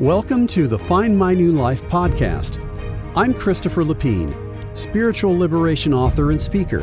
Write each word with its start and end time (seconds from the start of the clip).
Welcome 0.00 0.46
to 0.48 0.68
the 0.68 0.78
Find 0.78 1.18
My 1.18 1.34
New 1.34 1.50
Life 1.50 1.82
podcast. 1.88 2.62
I'm 3.16 3.34
Christopher 3.34 3.82
Lapine, 3.82 4.32
spiritual 4.76 5.36
liberation 5.36 5.92
author 5.92 6.30
and 6.30 6.40
speaker. 6.40 6.78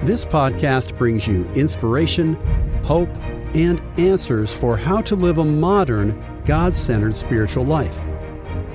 This 0.00 0.24
podcast 0.24 0.96
brings 0.96 1.26
you 1.26 1.44
inspiration, 1.50 2.36
hope, 2.82 3.10
and 3.54 3.82
answers 3.98 4.54
for 4.54 4.74
how 4.74 5.02
to 5.02 5.16
live 5.16 5.36
a 5.36 5.44
modern, 5.44 6.18
God 6.46 6.74
centered 6.74 7.14
spiritual 7.14 7.66
life. 7.66 8.00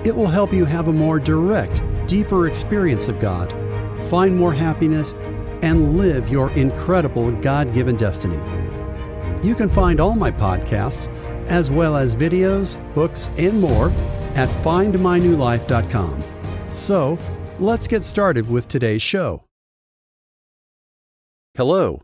It 0.05 0.15
will 0.15 0.27
help 0.27 0.53
you 0.53 0.65
have 0.65 0.87
a 0.87 0.93
more 0.93 1.17
direct, 1.17 1.81
deeper 2.05 2.47
experience 2.47 3.09
of 3.09 3.17
God, 3.17 3.51
find 4.11 4.37
more 4.37 4.53
happiness, 4.53 5.13
and 5.63 5.97
live 5.97 6.29
your 6.29 6.51
incredible 6.51 7.31
God 7.31 7.73
given 7.73 7.95
destiny. 7.95 8.37
You 9.43 9.55
can 9.55 9.69
find 9.69 9.99
all 9.99 10.15
my 10.15 10.29
podcasts 10.29 11.09
as 11.47 11.71
well 11.71 11.95
as 11.95 12.15
videos, 12.15 12.77
books, 12.93 13.29
and 13.37 13.59
more 13.59 13.89
at 14.35 14.49
findmynewlife.com. 14.63 16.23
So, 16.73 17.17
let's 17.59 17.87
get 17.87 18.03
started 18.03 18.49
with 18.49 18.67
today's 18.67 19.01
show. 19.01 19.43
Hello, 21.55 22.01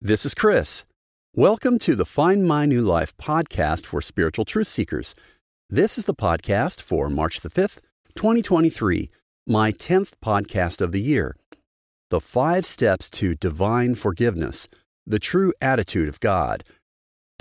this 0.00 0.24
is 0.24 0.34
Chris. 0.34 0.86
Welcome 1.34 1.78
to 1.80 1.96
the 1.96 2.04
Find 2.04 2.46
My 2.46 2.66
New 2.66 2.82
Life 2.82 3.16
podcast 3.16 3.86
for 3.86 4.00
spiritual 4.00 4.44
truth 4.44 4.68
seekers. 4.68 5.14
This 5.68 5.96
is 5.96 6.04
the 6.04 6.14
podcast 6.14 6.80
for 6.82 7.08
March 7.08 7.40
the 7.40 7.48
5th, 7.48 7.80
2023, 8.14 9.10
my 9.46 9.72
10th 9.72 10.12
podcast 10.22 10.80
of 10.80 10.92
the 10.92 11.00
year. 11.00 11.34
The 12.10 12.20
five 12.20 12.66
steps 12.66 13.08
to 13.10 13.34
divine 13.34 13.94
forgiveness, 13.94 14.68
the 15.06 15.18
true 15.18 15.54
attitude 15.62 16.08
of 16.10 16.20
God. 16.20 16.62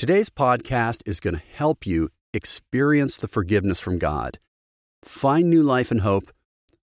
Today's 0.02 0.32
podcast 0.32 1.08
is 1.08 1.20
going 1.20 1.36
to 1.36 1.58
help 1.60 1.86
you 1.86 2.10
experience 2.34 3.18
the 3.18 3.28
forgiveness 3.28 3.80
from 3.80 4.00
God, 4.00 4.40
find 5.04 5.48
new 5.48 5.62
life 5.62 5.92
and 5.92 6.02
hope, 6.02 6.32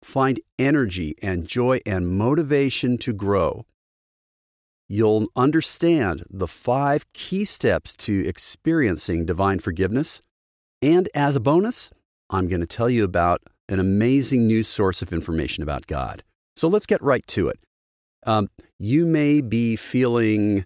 find 0.01 0.39
energy 0.61 1.17
and 1.21 1.45
joy 1.45 1.81
and 1.85 2.07
motivation 2.07 2.99
to 2.99 3.13
grow. 3.13 3.67
You'll 4.89 5.27
understand 5.35 6.23
the 6.31 6.47
five 6.47 7.05
key 7.13 7.45
steps 7.45 7.97
to 7.97 8.25
experiencing 8.29 9.27
divine 9.27 9.59
forgiveness. 9.59 10.23
And 10.81 11.09
as 11.13 11.35
a 11.35 11.41
bonus, 11.41 11.91
I'm 12.31 12.47
going 12.47 12.61
to 12.61 12.65
tell 12.65 12.89
you 12.89 13.03
about 13.03 13.43
an 13.69 13.81
amazing 13.81 14.47
new 14.47 14.63
source 14.63 15.03
of 15.03 15.13
information 15.13 15.65
about 15.65 15.89
God. 15.89 16.23
So 16.55 16.69
let's 16.69 16.87
get 16.87 17.03
right 17.03 17.27
to 17.27 17.49
it. 17.49 17.59
Um, 18.25 18.51
you 18.79 19.05
may 19.05 19.41
be 19.41 19.75
feeling 19.75 20.65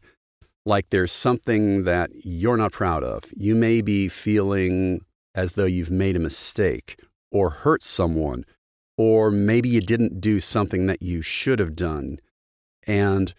like 0.66 0.90
there's 0.90 1.12
something 1.12 1.84
that 1.84 2.10
you're 2.14 2.56
not 2.56 2.72
proud 2.72 3.02
of. 3.02 3.24
You 3.36 3.54
may 3.54 3.80
be 3.80 4.08
feeling 4.08 5.00
as 5.34 5.52
though 5.52 5.66
you've 5.66 5.90
made 5.90 6.16
a 6.16 6.20
mistake 6.20 7.00
or 7.30 7.50
hurt 7.50 7.82
someone, 7.82 8.44
or 8.96 9.30
maybe 9.30 9.68
you 9.68 9.80
didn't 9.80 10.20
do 10.20 10.40
something 10.40 10.86
that 10.86 11.02
you 11.02 11.20
should 11.20 11.58
have 11.58 11.74
done. 11.74 12.18
And 12.86 13.34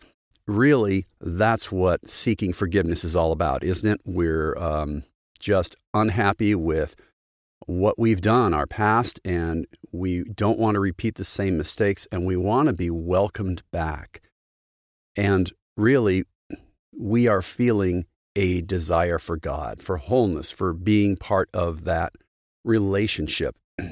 really, 0.45 1.05
that's 1.19 1.71
what 1.71 2.07
seeking 2.07 2.53
forgiveness 2.53 3.03
is 3.03 3.15
all 3.15 3.31
about, 3.31 3.63
isn't 3.63 3.89
it? 3.89 4.01
We're 4.05 4.57
um, 4.57 5.03
just 5.39 5.75
unhappy 5.93 6.53
with 6.53 6.95
what 7.65 7.97
we've 7.97 8.21
done, 8.21 8.53
our 8.53 8.67
past, 8.67 9.19
and 9.25 9.65
we 9.91 10.23
don't 10.23 10.59
want 10.59 10.75
to 10.75 10.79
repeat 10.79 11.15
the 11.15 11.23
same 11.23 11.57
mistakes, 11.57 12.07
and 12.11 12.25
we 12.25 12.35
want 12.35 12.67
to 12.67 12.75
be 12.75 12.89
welcomed 12.89 13.63
back. 13.71 14.21
And 15.15 15.51
really, 15.77 16.25
we 16.97 17.27
are 17.27 17.41
feeling 17.41 18.05
a 18.35 18.61
desire 18.61 19.19
for 19.19 19.37
God, 19.37 19.81
for 19.81 19.97
wholeness, 19.97 20.51
for 20.51 20.73
being 20.73 21.15
part 21.15 21.49
of 21.53 21.85
that 21.85 22.13
relationship. 22.63 23.55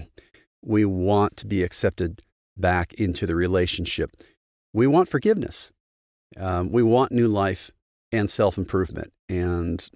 we 0.61 0.85
want 0.85 1.37
to 1.37 1.47
be 1.47 1.63
accepted 1.63 2.21
back 2.57 2.93
into 2.93 3.25
the 3.25 3.35
relationship. 3.35 4.11
We 4.73 4.87
want 4.87 5.09
forgiveness. 5.09 5.71
Um, 6.37 6.71
we 6.71 6.83
want 6.83 7.11
new 7.11 7.27
life 7.27 7.71
and 8.11 8.29
self 8.29 8.57
improvement. 8.57 9.13
And 9.29 9.87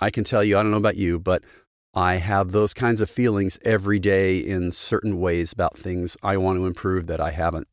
I 0.00 0.10
can 0.10 0.24
tell 0.24 0.44
you, 0.44 0.58
I 0.58 0.62
don't 0.62 0.72
know 0.72 0.78
about 0.78 0.96
you, 0.96 1.18
but 1.18 1.42
I 1.94 2.16
have 2.16 2.50
those 2.50 2.74
kinds 2.74 3.00
of 3.00 3.08
feelings 3.08 3.58
every 3.64 3.98
day 3.98 4.38
in 4.38 4.70
certain 4.72 5.18
ways 5.18 5.52
about 5.52 5.78
things 5.78 6.16
I 6.22 6.36
want 6.36 6.58
to 6.58 6.66
improve 6.66 7.06
that 7.06 7.20
I 7.20 7.30
haven't 7.30 7.68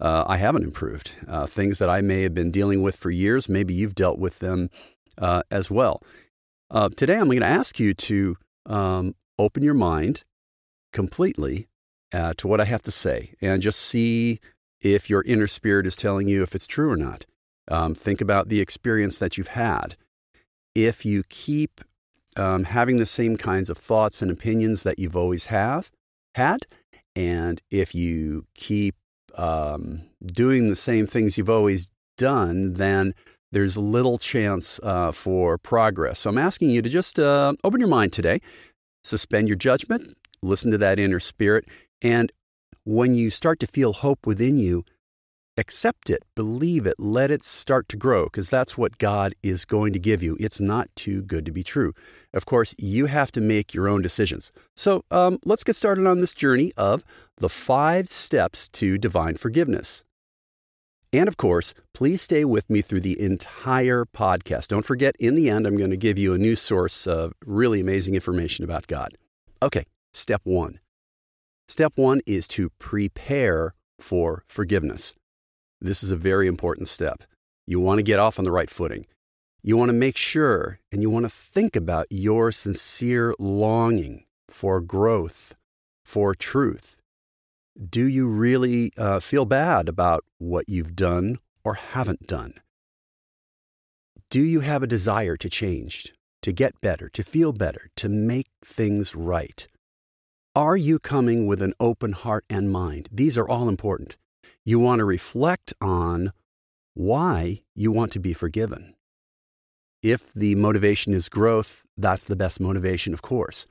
uh, 0.00 0.24
I 0.26 0.38
haven't 0.38 0.64
improved. 0.64 1.12
Uh, 1.28 1.46
things 1.46 1.78
that 1.78 1.90
I 1.90 2.00
may 2.00 2.22
have 2.22 2.34
been 2.34 2.50
dealing 2.50 2.82
with 2.82 2.96
for 2.96 3.10
years, 3.10 3.48
maybe 3.48 3.74
you've 3.74 3.94
dealt 3.94 4.18
with 4.18 4.38
them 4.38 4.70
uh, 5.18 5.42
as 5.50 5.70
well. 5.70 6.02
Uh, 6.70 6.88
today, 6.88 7.18
I'm 7.18 7.26
going 7.26 7.40
to 7.40 7.46
ask 7.46 7.78
you 7.78 7.94
to 7.94 8.36
um, 8.66 9.14
open 9.38 9.62
your 9.62 9.74
mind 9.74 10.24
completely 10.92 11.68
uh, 12.12 12.34
to 12.38 12.48
what 12.48 12.60
I 12.60 12.64
have 12.64 12.82
to 12.82 12.92
say 12.92 13.34
and 13.40 13.62
just 13.62 13.80
see 13.80 14.40
if 14.80 15.10
your 15.10 15.22
inner 15.24 15.46
spirit 15.46 15.86
is 15.86 15.96
telling 15.96 16.28
you 16.28 16.42
if 16.42 16.54
it's 16.54 16.66
true 16.66 16.90
or 16.90 16.96
not. 16.96 17.26
Um, 17.70 17.94
think 17.94 18.20
about 18.20 18.48
the 18.48 18.60
experience 18.60 19.18
that 19.18 19.36
you've 19.36 19.48
had. 19.48 19.96
If 20.74 21.04
you 21.04 21.22
keep 21.28 21.80
um, 22.36 22.64
having 22.64 22.96
the 22.96 23.06
same 23.06 23.36
kinds 23.36 23.70
of 23.70 23.76
thoughts 23.78 24.22
and 24.22 24.30
opinions 24.30 24.82
that 24.82 24.98
you've 24.98 25.16
always 25.16 25.46
have 25.46 25.90
had, 26.34 26.66
and 27.14 27.60
if 27.70 27.94
you 27.94 28.46
keep 28.54 28.94
um, 29.36 30.02
doing 30.24 30.68
the 30.68 30.76
same 30.76 31.06
things 31.06 31.36
you've 31.36 31.50
always 31.50 31.90
done, 32.16 32.74
then 32.74 33.14
there's 33.52 33.76
little 33.76 34.18
chance 34.18 34.78
uh, 34.82 35.12
for 35.12 35.58
progress. 35.58 36.20
So 36.20 36.30
I'm 36.30 36.38
asking 36.38 36.70
you 36.70 36.82
to 36.82 36.88
just 36.88 37.18
uh, 37.18 37.54
open 37.64 37.80
your 37.80 37.88
mind 37.88 38.12
today, 38.12 38.40
suspend 39.02 39.48
your 39.48 39.56
judgment, 39.56 40.14
listen 40.42 40.70
to 40.70 40.78
that 40.78 40.98
inner 40.98 41.20
spirit, 41.20 41.64
and 42.02 42.30
when 42.84 43.14
you 43.14 43.30
start 43.30 43.60
to 43.60 43.66
feel 43.66 43.92
hope 43.92 44.26
within 44.26 44.56
you, 44.56 44.84
accept 45.56 46.10
it, 46.10 46.22
believe 46.34 46.86
it, 46.86 46.94
let 46.98 47.30
it 47.30 47.42
start 47.42 47.88
to 47.88 47.96
grow, 47.96 48.24
because 48.24 48.50
that's 48.50 48.78
what 48.78 48.98
God 48.98 49.34
is 49.42 49.64
going 49.64 49.92
to 49.92 49.98
give 49.98 50.22
you. 50.22 50.36
It's 50.40 50.60
not 50.60 50.88
too 50.94 51.22
good 51.22 51.44
to 51.46 51.52
be 51.52 51.62
true. 51.62 51.92
Of 52.32 52.46
course, 52.46 52.74
you 52.78 53.06
have 53.06 53.30
to 53.32 53.40
make 53.40 53.74
your 53.74 53.88
own 53.88 54.02
decisions. 54.02 54.52
So 54.76 55.02
um, 55.10 55.38
let's 55.44 55.64
get 55.64 55.76
started 55.76 56.06
on 56.06 56.20
this 56.20 56.34
journey 56.34 56.72
of 56.76 57.04
the 57.36 57.48
five 57.48 58.08
steps 58.08 58.68
to 58.68 58.98
divine 58.98 59.36
forgiveness. 59.36 60.04
And 61.12 61.26
of 61.26 61.36
course, 61.36 61.74
please 61.92 62.22
stay 62.22 62.44
with 62.44 62.70
me 62.70 62.82
through 62.82 63.00
the 63.00 63.20
entire 63.20 64.04
podcast. 64.04 64.68
Don't 64.68 64.86
forget, 64.86 65.16
in 65.18 65.34
the 65.34 65.50
end, 65.50 65.66
I'm 65.66 65.76
going 65.76 65.90
to 65.90 65.96
give 65.96 66.18
you 66.18 66.32
a 66.32 66.38
new 66.38 66.54
source 66.54 67.06
of 67.06 67.32
really 67.44 67.80
amazing 67.80 68.14
information 68.14 68.64
about 68.64 68.86
God. 68.86 69.16
Okay, 69.60 69.82
step 70.12 70.40
one. 70.44 70.78
Step 71.66 71.92
one 71.96 72.20
is 72.26 72.46
to 72.48 72.70
prepare 72.78 73.72
for 73.98 74.44
forgiveness. 74.46 75.14
This 75.80 76.02
is 76.02 76.10
a 76.10 76.16
very 76.16 76.46
important 76.46 76.88
step. 76.88 77.24
You 77.66 77.80
want 77.80 77.98
to 77.98 78.02
get 78.02 78.18
off 78.18 78.38
on 78.38 78.44
the 78.44 78.52
right 78.52 78.68
footing. 78.68 79.06
You 79.62 79.76
want 79.76 79.88
to 79.88 79.94
make 79.94 80.16
sure 80.16 80.78
and 80.92 81.00
you 81.00 81.08
want 81.08 81.24
to 81.24 81.30
think 81.30 81.74
about 81.74 82.06
your 82.10 82.52
sincere 82.52 83.34
longing 83.38 84.24
for 84.48 84.80
growth, 84.80 85.54
for 86.04 86.34
truth. 86.34 87.00
Do 87.88 88.04
you 88.04 88.28
really 88.28 88.92
uh, 88.98 89.20
feel 89.20 89.46
bad 89.46 89.88
about 89.88 90.24
what 90.38 90.68
you've 90.68 90.94
done 90.94 91.38
or 91.64 91.74
haven't 91.74 92.26
done? 92.26 92.54
Do 94.28 94.42
you 94.42 94.60
have 94.60 94.82
a 94.82 94.86
desire 94.86 95.36
to 95.36 95.48
change, 95.48 96.12
to 96.42 96.52
get 96.52 96.80
better, 96.80 97.08
to 97.10 97.22
feel 97.22 97.52
better, 97.52 97.88
to 97.96 98.08
make 98.08 98.48
things 98.62 99.14
right? 99.14 99.66
Are 100.54 100.76
you 100.76 100.98
coming 100.98 101.46
with 101.46 101.62
an 101.62 101.72
open 101.80 102.12
heart 102.12 102.44
and 102.50 102.70
mind? 102.70 103.08
These 103.10 103.38
are 103.38 103.48
all 103.48 103.68
important 103.68 104.16
you 104.64 104.78
want 104.78 105.00
to 105.00 105.04
reflect 105.04 105.74
on 105.80 106.30
why 106.94 107.60
you 107.74 107.92
want 107.92 108.12
to 108.12 108.20
be 108.20 108.32
forgiven. 108.32 108.94
If 110.02 110.32
the 110.32 110.54
motivation 110.54 111.12
is 111.14 111.28
growth, 111.28 111.84
that's 111.96 112.24
the 112.24 112.36
best 112.36 112.60
motivation, 112.60 113.12
of 113.12 113.22
course. 113.22 113.66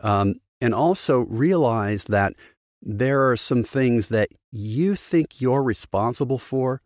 Um, 0.00 0.36
and 0.60 0.74
also 0.74 1.20
realize 1.20 2.04
that 2.04 2.34
there 2.82 3.28
are 3.28 3.36
some 3.36 3.62
things 3.62 4.08
that 4.08 4.28
you 4.50 4.94
think 4.94 5.40
you're 5.40 5.62
responsible 5.62 6.38
for, 6.38 6.80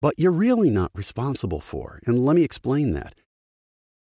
but 0.00 0.14
you're 0.18 0.32
really 0.32 0.70
not 0.70 0.90
responsible 0.94 1.60
for. 1.60 2.00
And 2.06 2.24
let 2.24 2.34
me 2.34 2.42
explain 2.42 2.92
that. 2.94 3.14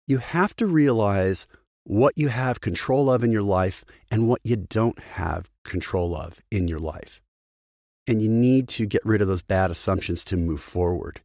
You 0.07 0.19
have 0.19 0.55
to 0.57 0.65
realize 0.65 1.47
what 1.83 2.13
you 2.17 2.29
have 2.29 2.61
control 2.61 3.09
of 3.09 3.23
in 3.23 3.31
your 3.31 3.41
life 3.41 3.83
and 4.11 4.27
what 4.27 4.41
you 4.43 4.55
don't 4.55 4.99
have 4.99 5.49
control 5.63 6.15
of 6.15 6.39
in 6.51 6.67
your 6.67 6.79
life. 6.79 7.21
And 8.09 8.23
you 8.23 8.27
need 8.27 8.67
to 8.69 8.87
get 8.87 9.05
rid 9.05 9.21
of 9.21 9.27
those 9.27 9.43
bad 9.43 9.69
assumptions 9.69 10.25
to 10.25 10.35
move 10.35 10.61
forward. 10.61 11.21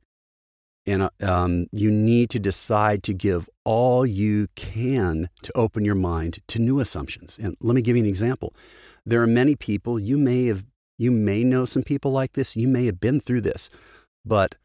And 0.87 1.09
um, 1.23 1.67
you 1.73 1.91
need 1.91 2.29
to 2.29 2.39
decide 2.39 3.03
to 3.05 3.15
give 3.15 3.49
all 3.65 4.05
you 4.05 4.49
can 4.55 5.31
to 5.45 5.53
open 5.55 5.83
your 5.83 5.95
mind 5.95 6.41
to 6.49 6.59
new 6.59 6.81
assumptions. 6.81 7.39
And 7.39 7.57
let 7.63 7.75
me 7.75 7.81
give 7.81 7.97
you 7.97 8.03
an 8.03 8.09
example. 8.09 8.53
There 9.07 9.23
are 9.23 9.27
many 9.27 9.57
people 9.57 9.99
you 9.99 10.19
may 10.19 10.45
have 10.45 10.63
you 10.99 11.11
may 11.11 11.43
know 11.43 11.65
some 11.65 11.83
people 11.83 12.13
like 12.13 12.35
this. 12.35 12.55
You 12.55 12.69
may 12.69 12.85
have 12.85 13.01
been 13.01 13.19
through 13.19 13.41
this, 13.41 13.71
but 14.23 14.57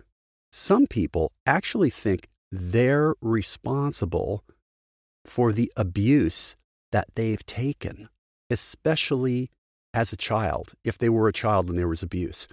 some 0.52 0.88
people 0.88 1.32
actually 1.46 1.90
think 1.90 2.28
they're 2.52 3.16
responsible 3.22 4.44
for 5.24 5.54
the 5.54 5.72
abuse 5.78 6.58
that 6.92 7.08
they've 7.16 7.46
taken, 7.46 8.10
especially 8.50 9.50
as 9.94 10.14
a 10.14 10.18
child, 10.18 10.74
if 10.84 10.98
they 10.98 11.10
were 11.10 11.28
a 11.28 11.34
child 11.34 11.70
and 11.70 11.78
there 11.78 11.88
was 11.88 12.04
abuse. 12.04 12.48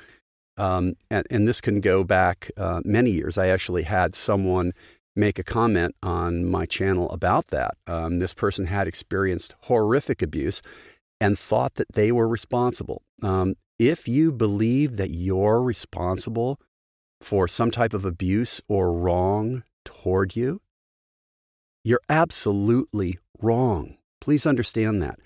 Um, 0.57 0.95
and, 1.11 1.27
and, 1.31 1.47
this 1.47 1.61
can 1.61 1.81
go 1.81 2.03
back 2.03 2.51
uh, 2.57 2.81
many 2.83 3.11
years. 3.11 3.37
I 3.37 3.49
actually 3.49 3.83
had 3.83 4.15
someone 4.15 4.73
make 5.15 5.39
a 5.39 5.45
comment 5.45 5.95
on 6.03 6.47
my 6.47 6.65
channel 6.65 7.11
about 7.11 7.49
that. 7.49 7.75
Um, 7.87 8.21
this 8.21 8.33
person 8.33 8.65
had 8.67 8.89
experienced 8.89 9.55
horrific 9.65 10.23
abuse 10.23 10.63
and 11.21 11.39
thought 11.39 11.75
that 11.75 11.93
they 11.93 12.11
were 12.11 12.29
responsible. 12.29 13.03
Um, 13.23 13.57
if 13.79 14.09
you 14.09 14.33
believe 14.33 14.97
that 14.97 15.11
you're 15.11 15.63
responsible 15.63 16.59
for 17.21 17.49
some 17.49 17.71
type 17.71 17.93
of 17.93 18.05
abuse 18.05 18.61
or 18.69 18.93
wrong 18.93 19.63
toward 19.85 20.37
you, 20.37 20.61
you're 21.85 22.01
absolutely 22.09 23.19
wrong. 23.41 23.97
Please 24.21 24.47
understand 24.47 25.03
that. 25.03 25.19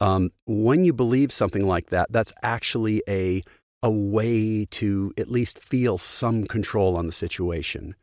Um, 0.00 0.30
when 0.46 0.84
you 0.84 0.92
believe 0.92 1.32
something 1.32 1.66
like 1.66 1.90
that, 1.90 2.12
that's 2.12 2.32
actually 2.42 3.02
a, 3.08 3.42
a 3.82 3.90
way 3.90 4.66
to 4.72 5.12
at 5.18 5.30
least 5.30 5.58
feel 5.58 5.98
some 5.98 6.44
control 6.44 6.96
on 6.96 7.06
the 7.06 7.12
situation. 7.12 7.94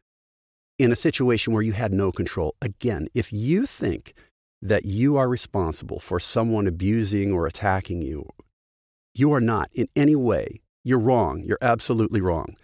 In 0.80 0.92
a 0.92 0.96
situation 0.96 1.54
where 1.54 1.62
you 1.62 1.74
had 1.74 1.94
no 1.94 2.12
control, 2.12 2.56
again, 2.62 3.08
if 3.14 3.32
you 3.32 3.66
think 3.66 4.14
that 4.62 4.86
you 4.86 5.18
are 5.18 5.30
responsible 5.30 6.00
for 6.00 6.20
someone 6.20 6.68
abusing 6.68 7.32
or 7.32 7.46
attacking 7.46 8.02
you, 8.02 8.28
you 9.14 9.34
are 9.34 9.42
not 9.42 9.70
in 9.74 9.88
any 9.96 10.16
way. 10.16 10.62
You're 10.84 11.00
wrong. 11.00 11.44
You're 11.44 11.58
absolutely 11.62 12.22
wrong. 12.22 12.56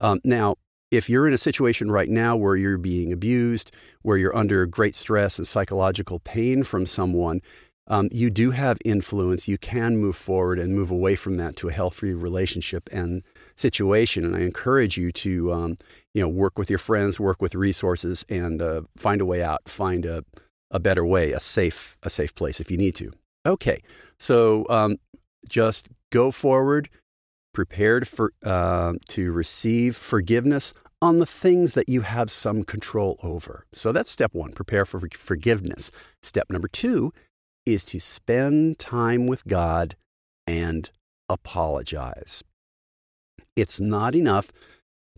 Um, 0.00 0.20
now, 0.24 0.56
if 0.90 1.10
you're 1.10 1.26
in 1.26 1.34
a 1.34 1.38
situation 1.38 1.90
right 1.90 2.08
now 2.08 2.36
where 2.36 2.56
you're 2.56 2.78
being 2.78 3.12
abused, 3.12 3.74
where 4.02 4.16
you're 4.16 4.36
under 4.36 4.64
great 4.66 4.94
stress 4.94 5.38
and 5.38 5.46
psychological 5.46 6.20
pain 6.20 6.62
from 6.62 6.86
someone, 6.86 7.40
um, 7.88 8.08
you 8.10 8.30
do 8.30 8.50
have 8.50 8.78
influence. 8.84 9.46
You 9.46 9.58
can 9.58 9.96
move 9.96 10.16
forward 10.16 10.58
and 10.58 10.74
move 10.74 10.90
away 10.90 11.14
from 11.14 11.36
that 11.36 11.56
to 11.56 11.68
a 11.68 11.72
healthy 11.72 12.14
relationship 12.14 12.88
and 12.92 13.22
situation. 13.54 14.24
And 14.24 14.36
I 14.36 14.40
encourage 14.40 14.96
you 14.96 15.12
to, 15.12 15.52
um, 15.52 15.76
you 16.12 16.20
know, 16.20 16.28
work 16.28 16.58
with 16.58 16.68
your 16.68 16.78
friends, 16.78 17.20
work 17.20 17.40
with 17.40 17.54
resources, 17.54 18.24
and 18.28 18.60
uh, 18.60 18.82
find 18.96 19.20
a 19.20 19.24
way 19.24 19.42
out. 19.42 19.68
Find 19.68 20.04
a, 20.04 20.24
a 20.70 20.80
better 20.80 21.06
way, 21.06 21.32
a 21.32 21.40
safe, 21.40 21.96
a 22.02 22.10
safe 22.10 22.34
place 22.34 22.60
if 22.60 22.70
you 22.70 22.76
need 22.76 22.96
to. 22.96 23.12
Okay, 23.46 23.78
so 24.18 24.66
um, 24.68 24.96
just 25.48 25.88
go 26.10 26.32
forward, 26.32 26.88
prepared 27.54 28.08
for 28.08 28.32
uh, 28.44 28.94
to 29.08 29.30
receive 29.30 29.94
forgiveness 29.96 30.74
on 31.00 31.20
the 31.20 31.26
things 31.26 31.74
that 31.74 31.88
you 31.88 32.00
have 32.00 32.30
some 32.30 32.64
control 32.64 33.20
over. 33.22 33.66
So 33.72 33.92
that's 33.92 34.10
step 34.10 34.34
one: 34.34 34.52
prepare 34.52 34.84
for 34.84 35.00
forgiveness. 35.12 35.92
Step 36.22 36.50
number 36.50 36.66
two 36.66 37.12
is 37.66 37.84
to 37.86 38.00
spend 38.00 38.78
time 38.78 39.26
with 39.26 39.44
God 39.46 39.96
and 40.46 40.88
apologize. 41.28 42.42
It's 43.56 43.80
not 43.80 44.14
enough 44.14 44.52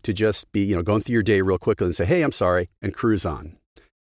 to 0.03 0.13
just 0.13 0.51
be, 0.51 0.61
you 0.61 0.75
know, 0.75 0.81
going 0.81 1.01
through 1.01 1.13
your 1.13 1.23
day 1.23 1.41
real 1.41 1.57
quickly 1.57 1.85
and 1.85 1.95
say, 1.95 2.05
"Hey, 2.05 2.23
I'm 2.23 2.31
sorry," 2.31 2.69
and 2.81 2.93
cruise 2.93 3.25
on. 3.25 3.57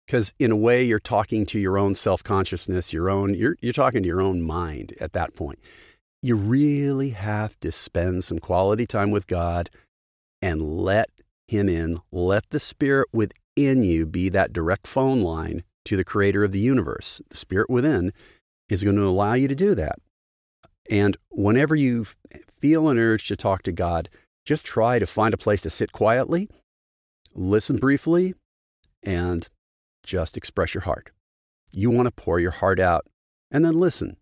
Because 0.06 0.34
in 0.38 0.52
a 0.52 0.56
way, 0.56 0.84
you're 0.84 1.00
talking 1.00 1.46
to 1.48 1.60
your 1.60 1.78
own 1.78 1.96
self 1.96 2.24
consciousness, 2.24 2.94
your 2.94 3.10
own, 3.10 3.34
you're, 3.34 3.56
you're 3.62 3.74
talking 3.74 4.04
to 4.04 4.08
your 4.08 4.22
own 4.22 4.42
mind 4.42 4.94
at 5.00 5.14
that 5.14 5.36
point. 5.36 5.60
You 6.22 6.36
really 6.36 7.12
have 7.12 7.60
to 7.62 7.72
spend 7.72 8.24
some 8.24 8.40
quality 8.40 8.86
time 8.86 9.12
with 9.12 9.28
God 9.28 9.70
and 10.42 10.62
let 10.62 11.10
Him 11.48 11.70
in. 11.70 12.00
Let 12.12 12.50
the 12.50 12.60
Spirit 12.60 13.08
within 13.14 13.84
you 13.84 14.06
be 14.06 14.30
that 14.30 14.52
direct 14.52 14.88
phone 14.88 15.22
line 15.22 15.64
to 15.86 15.98
the 15.98 16.04
creator 16.04 16.44
of 16.44 16.52
the 16.52 16.60
universe. 16.60 17.22
The 17.30 17.38
spirit 17.38 17.70
within 17.70 18.12
is 18.70 18.84
going 18.84 18.96
to 18.96 19.08
allow 19.08 19.34
you 19.34 19.48
to 19.48 19.56
do 19.56 19.76
that. 19.76 20.00
And 20.90 21.18
whenever 21.32 21.76
you 21.76 22.06
feel 22.60 22.90
an 22.90 22.98
urge 22.98 23.28
to 23.28 23.36
talk 23.36 23.64
to 23.64 23.72
God, 23.72 24.10
just 24.46 24.66
try 24.66 25.00
to 25.00 25.06
find 25.06 25.34
a 25.34 25.38
place 25.38 25.62
to 25.62 25.70
sit 25.70 25.92
quietly, 25.92 26.50
listen 27.34 27.78
briefly, 27.78 28.34
and 29.06 29.48
just 30.04 30.36
express 30.36 30.74
your 30.74 30.84
heart. 30.84 31.12
You 31.72 31.90
want 31.90 32.08
to 32.08 32.12
pour 32.12 32.40
your 32.40 32.52
heart 32.52 32.80
out 32.80 33.06
and 33.52 33.64
then 33.64 33.80
listen. 33.80 34.18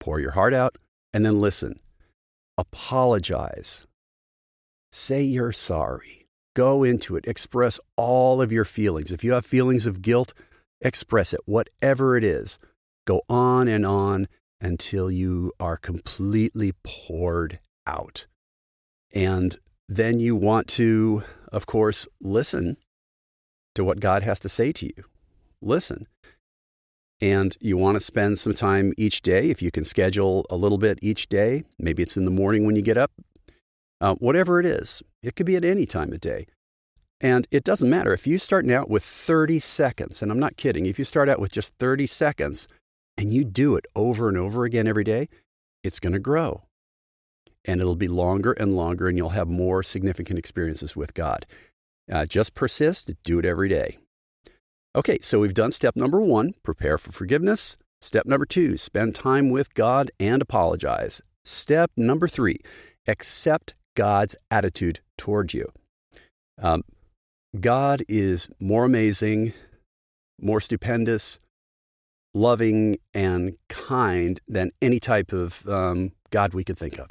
Pour 0.00 0.18
your 0.18 0.32
heart 0.32 0.52
out 0.52 0.76
and 1.14 1.24
then 1.24 1.40
listen. 1.40 1.76
Apologize. 2.58 3.86
Say 4.90 5.22
you're 5.22 5.52
sorry. 5.52 6.26
Go 6.54 6.84
into 6.84 7.16
it. 7.16 7.26
Express 7.26 7.80
all 7.96 8.42
of 8.42 8.52
your 8.52 8.64
feelings. 8.64 9.10
If 9.10 9.24
you 9.24 9.32
have 9.32 9.46
feelings 9.46 9.86
of 9.86 10.02
guilt, 10.02 10.34
Express 10.84 11.32
it, 11.32 11.40
whatever 11.46 12.16
it 12.16 12.24
is. 12.24 12.58
Go 13.06 13.22
on 13.28 13.68
and 13.68 13.86
on 13.86 14.28
until 14.60 15.10
you 15.10 15.52
are 15.58 15.76
completely 15.76 16.72
poured 16.84 17.58
out. 17.86 18.26
And 19.14 19.56
then 19.88 20.20
you 20.20 20.36
want 20.36 20.68
to, 20.68 21.22
of 21.50 21.66
course, 21.66 22.06
listen 22.20 22.76
to 23.74 23.84
what 23.84 24.00
God 24.00 24.22
has 24.22 24.38
to 24.40 24.48
say 24.48 24.72
to 24.72 24.86
you. 24.86 25.04
Listen. 25.60 26.06
And 27.20 27.56
you 27.60 27.76
want 27.76 27.96
to 27.96 28.00
spend 28.00 28.38
some 28.38 28.54
time 28.54 28.92
each 28.96 29.22
day, 29.22 29.50
if 29.50 29.62
you 29.62 29.70
can 29.70 29.84
schedule 29.84 30.44
a 30.50 30.56
little 30.56 30.78
bit 30.78 30.98
each 31.02 31.28
day. 31.28 31.64
Maybe 31.78 32.02
it's 32.02 32.16
in 32.16 32.24
the 32.24 32.30
morning 32.30 32.66
when 32.66 32.74
you 32.74 32.82
get 32.82 32.98
up. 32.98 33.12
Uh, 34.00 34.16
whatever 34.16 34.58
it 34.58 34.66
is, 34.66 35.02
it 35.22 35.36
could 35.36 35.46
be 35.46 35.54
at 35.54 35.64
any 35.64 35.86
time 35.86 36.12
of 36.12 36.20
day. 36.20 36.46
And 37.22 37.46
it 37.52 37.62
doesn't 37.62 37.88
matter 37.88 38.12
if 38.12 38.26
you're 38.26 38.40
starting 38.40 38.72
out 38.72 38.90
with 38.90 39.04
30 39.04 39.60
seconds, 39.60 40.22
and 40.22 40.32
I'm 40.32 40.40
not 40.40 40.56
kidding, 40.56 40.86
if 40.86 40.98
you 40.98 41.04
start 41.04 41.28
out 41.28 41.38
with 41.38 41.52
just 41.52 41.72
30 41.78 42.06
seconds 42.06 42.66
and 43.16 43.32
you 43.32 43.44
do 43.44 43.76
it 43.76 43.86
over 43.94 44.28
and 44.28 44.36
over 44.36 44.64
again 44.64 44.88
every 44.88 45.04
day, 45.04 45.28
it's 45.84 46.00
going 46.00 46.14
to 46.14 46.18
grow. 46.18 46.64
And 47.64 47.80
it'll 47.80 47.94
be 47.94 48.08
longer 48.08 48.52
and 48.52 48.74
longer, 48.74 49.06
and 49.06 49.16
you'll 49.16 49.28
have 49.30 49.46
more 49.46 49.84
significant 49.84 50.36
experiences 50.36 50.96
with 50.96 51.14
God. 51.14 51.46
Uh, 52.10 52.26
just 52.26 52.54
persist, 52.54 53.12
do 53.22 53.38
it 53.38 53.44
every 53.44 53.68
day. 53.68 53.98
Okay, 54.96 55.18
so 55.22 55.38
we've 55.38 55.54
done 55.54 55.70
step 55.70 55.94
number 55.94 56.20
one 56.20 56.54
prepare 56.64 56.98
for 56.98 57.12
forgiveness. 57.12 57.76
Step 58.00 58.26
number 58.26 58.44
two 58.44 58.76
spend 58.76 59.14
time 59.14 59.48
with 59.48 59.72
God 59.74 60.10
and 60.18 60.42
apologize. 60.42 61.22
Step 61.44 61.92
number 61.96 62.26
three 62.26 62.58
accept 63.06 63.74
God's 63.94 64.34
attitude 64.50 65.00
toward 65.16 65.54
you. 65.54 65.70
Um, 66.60 66.82
God 67.58 68.02
is 68.08 68.48
more 68.58 68.84
amazing, 68.84 69.52
more 70.40 70.60
stupendous, 70.60 71.38
loving, 72.34 72.96
and 73.12 73.54
kind 73.68 74.40
than 74.48 74.70
any 74.80 74.98
type 74.98 75.32
of 75.32 75.66
um, 75.68 76.12
God 76.30 76.54
we 76.54 76.64
could 76.64 76.78
think 76.78 76.98
of. 76.98 77.08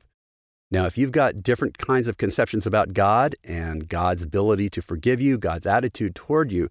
Now, 0.72 0.86
if 0.86 0.98
you've 0.98 1.12
got 1.12 1.44
different 1.44 1.78
kinds 1.78 2.08
of 2.08 2.18
conceptions 2.18 2.66
about 2.66 2.94
God 2.94 3.36
and 3.46 3.88
God's 3.88 4.24
ability 4.24 4.70
to 4.70 4.82
forgive 4.82 5.22
you, 5.22 5.38
God's 5.38 5.68
attitude 5.68 6.16
toward 6.16 6.52
you, 6.52 6.70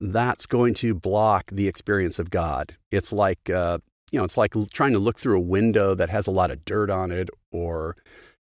that's 0.00 0.46
going 0.46 0.74
to 0.74 0.94
block 0.94 1.50
the 1.52 1.68
experience 1.68 2.18
of 2.18 2.30
God. 2.30 2.76
It's 2.90 3.12
like, 3.12 3.48
uh, 3.48 3.78
you 4.10 4.18
know, 4.18 4.24
it's 4.24 4.36
like 4.36 4.54
trying 4.72 4.92
to 4.92 4.98
look 4.98 5.18
through 5.18 5.38
a 5.38 5.42
window 5.42 5.94
that 5.94 6.10
has 6.10 6.26
a 6.26 6.32
lot 6.32 6.50
of 6.50 6.64
dirt 6.64 6.90
on 6.90 7.12
it 7.12 7.30
or 7.52 7.96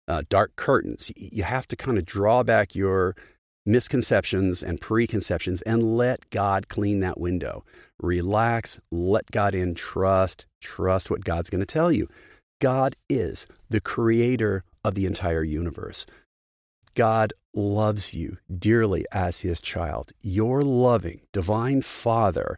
uh, 0.07 0.23
dark 0.29 0.55
curtains. 0.57 1.11
You 1.15 1.43
have 1.43 1.67
to 1.69 1.75
kind 1.75 1.97
of 1.97 2.05
draw 2.05 2.43
back 2.43 2.75
your 2.75 3.15
misconceptions 3.65 4.61
and 4.61 4.81
preconceptions 4.81 5.61
and 5.63 5.97
let 5.97 6.29
God 6.29 6.67
clean 6.67 6.99
that 6.99 7.19
window. 7.19 7.63
Relax, 8.01 8.79
let 8.91 9.31
God 9.31 9.55
in, 9.55 9.75
trust, 9.75 10.45
trust 10.61 11.09
what 11.09 11.23
God's 11.23 11.49
going 11.49 11.61
to 11.61 11.65
tell 11.65 11.91
you. 11.91 12.07
God 12.59 12.95
is 13.09 13.47
the 13.69 13.81
creator 13.81 14.63
of 14.83 14.95
the 14.95 15.05
entire 15.05 15.43
universe. 15.43 16.05
God 16.95 17.33
loves 17.53 18.13
you 18.13 18.37
dearly 18.55 19.05
as 19.11 19.41
his 19.41 19.61
child. 19.61 20.11
Your 20.21 20.61
loving 20.61 21.21
divine 21.31 21.81
Father 21.81 22.57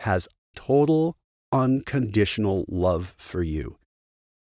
has 0.00 0.28
total 0.54 1.16
unconditional 1.52 2.64
love 2.68 3.14
for 3.16 3.42
you. 3.42 3.76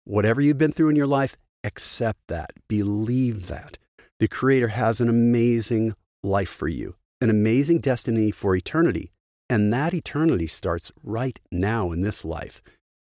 Whatever 0.04 0.40
you've 0.40 0.58
been 0.58 0.70
through 0.70 0.90
in 0.90 0.96
your 0.96 1.06
life, 1.06 1.36
accept 1.64 2.20
that, 2.28 2.50
believe 2.68 3.48
that. 3.48 3.78
The 4.18 4.28
Creator 4.28 4.68
has 4.68 5.00
an 5.02 5.10
amazing 5.10 5.92
life 6.22 6.48
for 6.48 6.68
you, 6.68 6.96
an 7.20 7.28
amazing 7.28 7.80
destiny 7.80 8.30
for 8.30 8.56
eternity. 8.56 9.12
And 9.50 9.70
that 9.74 9.92
eternity 9.92 10.46
starts 10.46 10.90
right 11.02 11.38
now 11.52 11.92
in 11.92 12.00
this 12.00 12.24
life 12.24 12.62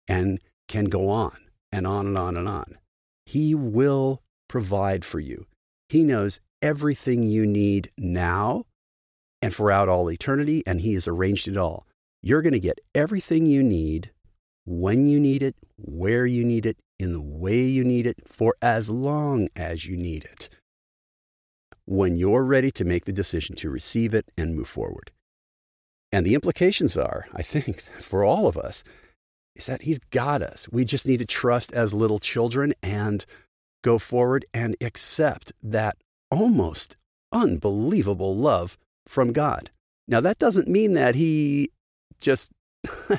and 0.08 0.40
can 0.70 0.86
go 0.86 1.10
on 1.10 1.36
and 1.74 1.86
on 1.86 2.08
and 2.08 2.18
on 2.18 2.38
and 2.38 2.48
on. 2.48 2.78
He 3.26 3.54
will 3.54 4.24
provide 4.48 5.04
for 5.04 5.20
you. 5.20 5.46
He 5.90 6.06
knows 6.06 6.40
everything 6.62 7.22
you 7.22 7.46
need 7.46 7.92
now 7.98 8.64
and 9.42 9.54
throughout 9.54 9.90
all 9.90 10.10
eternity, 10.10 10.64
and 10.66 10.80
He 10.80 10.94
has 10.94 11.06
arranged 11.06 11.50
it 11.50 11.58
all. 11.58 11.86
You're 12.22 12.42
going 12.42 12.54
to 12.54 12.62
get 12.62 12.80
everything 12.96 13.46
you 13.46 13.62
need 13.62 14.12
when 14.66 15.06
you 15.06 15.20
need 15.20 15.44
it, 15.44 15.58
where 15.76 16.26
you 16.26 16.46
need 16.46 16.66
it, 16.66 16.78
in 16.98 17.12
the 17.12 17.22
way 17.22 17.62
you 17.64 17.84
need 17.84 18.08
it, 18.08 18.20
for 18.26 18.56
as 18.62 18.90
long 18.90 19.50
as 19.58 19.86
you 19.86 19.98
need 19.98 20.24
it 20.24 20.48
when 21.86 22.16
you're 22.16 22.46
ready 22.46 22.72
to 22.72 22.86
make 22.86 23.06
the 23.06 23.12
decision 23.12 23.56
to 23.58 23.70
receive 23.70 24.14
it 24.14 24.26
and 24.38 24.56
move 24.56 24.68
forward. 24.68 25.12
And 26.12 26.26
the 26.26 26.36
implications 26.36 26.96
are, 26.96 27.28
I 27.34 27.42
think, 27.42 27.82
for 28.00 28.24
all 28.24 28.48
of 28.48 28.58
us, 28.58 28.84
is 29.56 29.66
that 29.66 29.84
He's 29.84 30.00
got 30.00 30.42
us. 30.42 30.68
We 30.72 30.86
just 30.86 31.08
need 31.08 31.18
to 31.18 31.26
trust 31.26 31.74
as 31.74 31.94
little 31.94 32.20
children 32.20 32.74
and 32.82 33.26
go 33.84 33.98
forward 33.98 34.46
and 34.54 34.76
accept 34.82 35.52
that 35.62 35.98
almost 36.32 36.98
unbelievable 37.32 38.36
love 38.36 38.78
from 39.08 39.34
God. 39.34 39.70
Now, 40.08 40.22
that 40.22 40.38
doesn't 40.38 40.68
mean 40.68 40.94
that 40.94 41.16
He 41.16 41.72
just. 42.22 42.52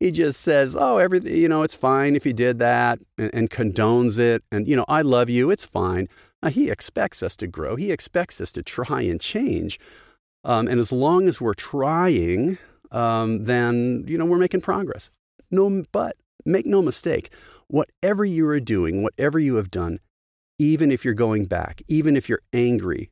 he 0.00 0.10
just 0.10 0.40
says, 0.40 0.76
"Oh, 0.78 0.98
everything, 0.98 1.34
you 1.34 1.48
know, 1.48 1.62
it's 1.62 1.74
fine 1.74 2.16
if 2.16 2.26
you 2.26 2.32
did 2.32 2.58
that," 2.58 2.98
and, 3.18 3.34
and 3.34 3.50
condones 3.50 4.18
it. 4.18 4.42
And 4.52 4.68
you 4.68 4.76
know, 4.76 4.84
I 4.88 5.02
love 5.02 5.30
you. 5.30 5.50
It's 5.50 5.64
fine. 5.64 6.08
Uh, 6.42 6.50
he 6.50 6.70
expects 6.70 7.22
us 7.22 7.36
to 7.36 7.46
grow. 7.46 7.76
He 7.76 7.90
expects 7.90 8.40
us 8.40 8.52
to 8.52 8.62
try 8.62 9.02
and 9.02 9.20
change. 9.20 9.78
Um, 10.44 10.68
and 10.68 10.78
as 10.78 10.92
long 10.92 11.28
as 11.28 11.40
we're 11.40 11.54
trying, 11.54 12.58
um, 12.90 13.44
then 13.44 14.04
you 14.06 14.18
know 14.18 14.26
we're 14.26 14.38
making 14.38 14.60
progress. 14.60 15.10
No, 15.50 15.82
but 15.92 16.16
make 16.44 16.66
no 16.66 16.82
mistake, 16.82 17.32
whatever 17.68 18.24
you 18.24 18.46
are 18.48 18.60
doing, 18.60 19.02
whatever 19.02 19.38
you 19.38 19.56
have 19.56 19.70
done, 19.70 19.98
even 20.58 20.92
if 20.92 21.04
you're 21.04 21.14
going 21.14 21.46
back, 21.46 21.82
even 21.88 22.16
if 22.16 22.28
you're 22.28 22.40
angry 22.52 23.10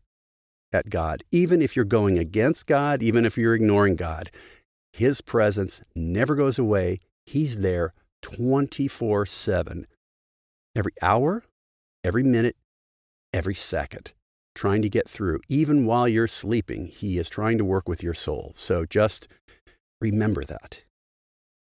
at 0.73 0.91
God, 0.91 1.23
even 1.31 1.63
if 1.63 1.77
you're 1.77 1.85
going 1.85 2.19
against 2.19 2.67
God, 2.67 3.03
even 3.03 3.25
if 3.25 3.39
you're 3.39 3.55
ignoring 3.55 3.97
God, 3.97 4.31
His 4.95 5.21
presence 5.21 5.83
never 5.97 6.37
goes 6.37 6.57
away. 6.57 7.01
He's 7.27 7.57
there 7.57 7.95
24 8.23 9.27
7. 9.27 9.89
Every 10.77 10.93
hour, 11.03 11.43
every 12.05 12.23
minute, 12.23 12.55
every 13.33 13.57
second, 13.57 14.13
trying 14.55 14.83
to 14.83 14.89
get 14.89 15.09
through. 15.09 15.41
Even 15.49 15.85
while 15.85 16.07
you're 16.07 16.29
sleeping, 16.29 16.85
He 16.85 17.19
is 17.19 17.29
trying 17.29 17.59
to 17.59 17.65
work 17.65 17.89
with 17.89 18.05
your 18.05 18.15
soul. 18.15 18.53
So 18.55 18.85
just 18.89 19.27
remember 20.01 20.45
that. 20.45 20.83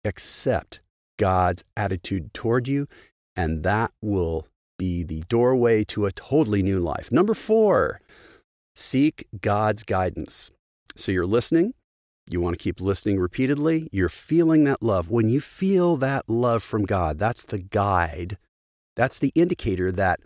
Accept 0.04 0.82
God's 1.18 1.64
attitude 1.78 2.34
toward 2.34 2.68
you, 2.68 2.86
and 3.34 3.64
that 3.64 3.92
will 4.02 4.46
be 4.78 5.04
the 5.04 5.24
doorway 5.30 5.86
to 5.86 6.06
a 6.06 6.12
totally 6.12 6.62
new 6.62 6.82
life. 6.82 7.14
Number 7.14 7.34
four, 7.34 8.02
seek 8.76 9.26
God's 9.40 9.86
guidance. 9.86 10.52
So 10.98 11.14
you're 11.14 11.26
listening. 11.26 11.76
You 12.30 12.42
want 12.42 12.58
to 12.58 12.64
keep 12.64 12.82
listening 12.82 13.20
repeatedly. 13.20 13.88
You're 13.92 14.10
feeling 14.10 14.64
that 14.64 14.82
love. 14.82 15.10
When 15.10 15.30
you 15.30 15.40
feel 15.40 15.96
that 15.98 16.28
love 16.28 16.64
from 16.64 16.86
God, 16.86 17.20
that's 17.20 17.46
the 17.46 17.60
guide. 17.60 18.38
That's 18.96 19.20
the 19.20 19.32
indicator 19.36 19.92
that 19.92 20.20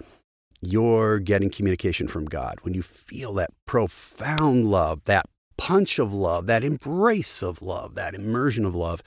you're 0.62 1.20
getting 1.20 1.50
communication 1.50 2.08
from 2.08 2.26
God. 2.26 2.56
When 2.62 2.74
you 2.74 2.82
feel 2.82 3.34
that 3.36 3.50
profound 3.66 4.72
love, 4.72 5.04
that 5.06 5.26
punch 5.58 6.00
of 6.00 6.14
love, 6.14 6.48
that 6.48 6.64
embrace 6.64 7.44
of 7.44 7.62
love, 7.62 7.96
that 7.96 8.14
immersion 8.14 8.66
of 8.66 8.76
love, 8.76 9.02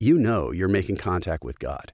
you 0.00 0.18
know 0.18 0.50
you're 0.50 0.68
making 0.68 0.96
contact 0.96 1.44
with 1.44 1.58
God. 1.58 1.92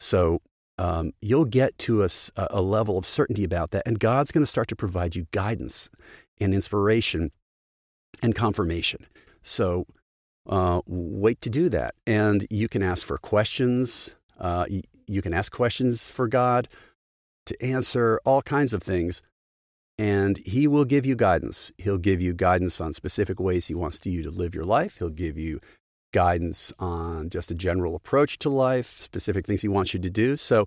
So 0.00 0.40
um, 0.78 1.12
you'll 1.20 1.44
get 1.44 1.76
to 1.78 2.02
a, 2.02 2.08
a 2.36 2.60
level 2.60 2.98
of 2.98 3.06
certainty 3.06 3.44
about 3.44 3.70
that, 3.70 3.82
and 3.86 3.98
God's 3.98 4.30
going 4.30 4.42
to 4.42 4.50
start 4.50 4.68
to 4.68 4.76
provide 4.76 5.16
you 5.16 5.26
guidance 5.32 5.90
and 6.40 6.54
inspiration 6.54 7.30
and 8.22 8.34
confirmation. 8.34 9.06
So 9.46 9.86
uh, 10.48 10.80
wait 10.88 11.40
to 11.42 11.50
do 11.50 11.68
that. 11.68 11.94
And 12.06 12.46
you 12.50 12.68
can 12.68 12.82
ask 12.82 13.06
for 13.06 13.16
questions. 13.18 14.16
Uh, 14.38 14.66
you 15.06 15.22
can 15.22 15.32
ask 15.32 15.52
questions 15.52 16.10
for 16.10 16.28
God 16.28 16.68
to 17.46 17.62
answer 17.62 18.20
all 18.24 18.42
kinds 18.42 18.72
of 18.72 18.82
things. 18.82 19.22
And 19.98 20.36
he 20.44 20.66
will 20.66 20.84
give 20.84 21.06
you 21.06 21.16
guidance. 21.16 21.72
He'll 21.78 21.96
give 21.96 22.20
you 22.20 22.34
guidance 22.34 22.80
on 22.80 22.92
specific 22.92 23.40
ways 23.40 23.68
he 23.68 23.74
wants 23.74 24.04
you 24.04 24.22
to 24.22 24.30
live 24.30 24.54
your 24.54 24.64
life. 24.64 24.98
He'll 24.98 25.08
give 25.08 25.38
you 25.38 25.60
guidance 26.12 26.72
on 26.78 27.30
just 27.30 27.50
a 27.50 27.54
general 27.54 27.94
approach 27.94 28.38
to 28.40 28.50
life, 28.50 28.86
specific 28.86 29.46
things 29.46 29.62
he 29.62 29.68
wants 29.68 29.94
you 29.94 30.00
to 30.00 30.10
do. 30.10 30.36
So 30.36 30.66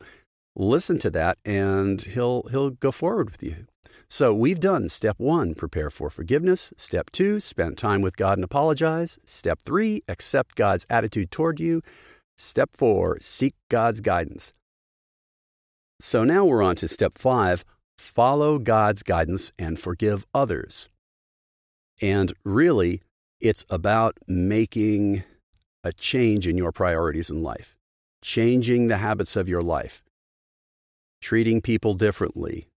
listen 0.55 0.98
to 1.00 1.09
that 1.12 1.38
and 1.45 2.01
he'll 2.01 2.43
he'll 2.50 2.71
go 2.71 2.91
forward 2.91 3.29
with 3.29 3.43
you. 3.43 3.67
So 4.09 4.33
we've 4.33 4.59
done 4.59 4.89
step 4.89 5.15
1, 5.19 5.53
prepare 5.53 5.91
for 5.91 6.09
forgiveness, 6.09 6.74
step 6.77 7.12
2, 7.12 7.39
spend 7.39 7.77
time 7.77 8.01
with 8.01 8.17
God 8.17 8.38
and 8.39 8.43
apologize, 8.43 9.19
step 9.24 9.59
3, 9.62 10.01
accept 10.07 10.55
God's 10.55 10.86
attitude 10.89 11.29
toward 11.29 11.59
you, 11.59 11.83
step 12.36 12.71
4, 12.74 13.19
seek 13.19 13.53
God's 13.69 14.01
guidance. 14.01 14.53
So 16.00 16.24
now 16.24 16.45
we're 16.45 16.63
on 16.63 16.75
to 16.77 16.88
step 16.88 17.17
5, 17.17 17.63
follow 18.00 18.57
God's 18.57 19.03
guidance 19.03 19.51
and 19.59 19.79
forgive 19.79 20.25
others. 20.33 20.89
And 22.01 22.33
really, 22.43 23.01
it's 23.39 23.65
about 23.69 24.17
making 24.27 25.24
a 25.83 25.93
change 25.93 26.48
in 26.48 26.57
your 26.57 26.71
priorities 26.71 27.29
in 27.29 27.43
life, 27.43 27.77
changing 28.24 28.88
the 28.88 28.98
habits 28.98 29.36
of 29.36 29.48
your 29.48 29.62
life, 29.62 30.03
treating 31.21 31.62
people 31.62 31.93
differently, 31.93 32.68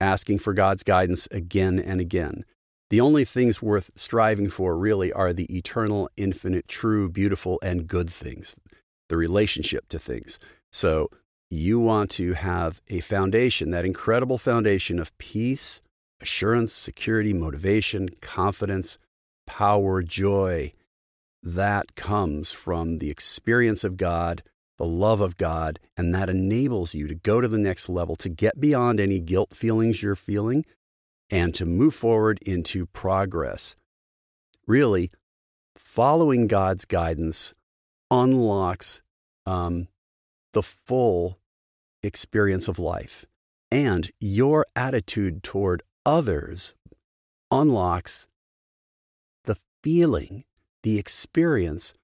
asking 0.00 0.38
for 0.38 0.52
God's 0.52 0.82
guidance 0.82 1.26
again 1.30 1.78
and 1.78 2.00
again. 2.00 2.44
The 2.90 3.00
only 3.00 3.24
things 3.24 3.60
worth 3.60 3.90
striving 3.96 4.48
for 4.48 4.78
really 4.78 5.12
are 5.12 5.32
the 5.32 5.54
eternal, 5.54 6.08
infinite, 6.16 6.68
true, 6.68 7.08
beautiful, 7.08 7.58
and 7.62 7.86
good 7.86 8.08
things, 8.08 8.58
the 9.08 9.16
relationship 9.16 9.88
to 9.88 9.98
things. 9.98 10.38
So 10.72 11.10
you 11.50 11.80
want 11.80 12.10
to 12.12 12.32
have 12.34 12.80
a 12.88 13.00
foundation, 13.00 13.70
that 13.70 13.84
incredible 13.84 14.38
foundation 14.38 14.98
of 14.98 15.16
peace, 15.18 15.82
assurance, 16.20 16.72
security, 16.72 17.32
motivation, 17.32 18.08
confidence, 18.20 18.98
power, 19.46 20.02
joy, 20.02 20.72
that 21.42 21.94
comes 21.94 22.52
from 22.52 22.98
the 22.98 23.10
experience 23.10 23.84
of 23.84 23.96
God, 23.96 24.42
the 24.78 24.86
love 24.86 25.20
of 25.20 25.36
God, 25.36 25.78
and 25.96 26.14
that 26.14 26.30
enables 26.30 26.94
you 26.94 27.06
to 27.08 27.14
go 27.14 27.40
to 27.40 27.48
the 27.48 27.58
next 27.58 27.88
level, 27.88 28.16
to 28.16 28.28
get 28.28 28.60
beyond 28.60 29.00
any 29.00 29.20
guilt 29.20 29.54
feelings 29.54 30.02
you're 30.02 30.14
feeling, 30.14 30.64
and 31.30 31.54
to 31.54 31.66
move 31.66 31.94
forward 31.94 32.38
into 32.46 32.86
progress. 32.86 33.76
Really, 34.66 35.10
following 35.76 36.46
God's 36.46 36.84
guidance 36.84 37.54
unlocks 38.10 39.02
um, 39.46 39.88
the 40.52 40.62
full 40.62 41.38
experience 42.02 42.68
of 42.68 42.78
life. 42.78 43.26
And 43.70 44.08
your 44.20 44.64
attitude 44.74 45.42
toward 45.42 45.82
others 46.06 46.74
unlocks 47.50 48.28
the 49.44 49.58
feeling 49.82 50.44
the 50.82 50.98
experience 50.98 51.94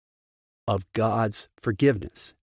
of 0.66 0.84
God's 0.92 1.48
forgiveness. 1.60 2.34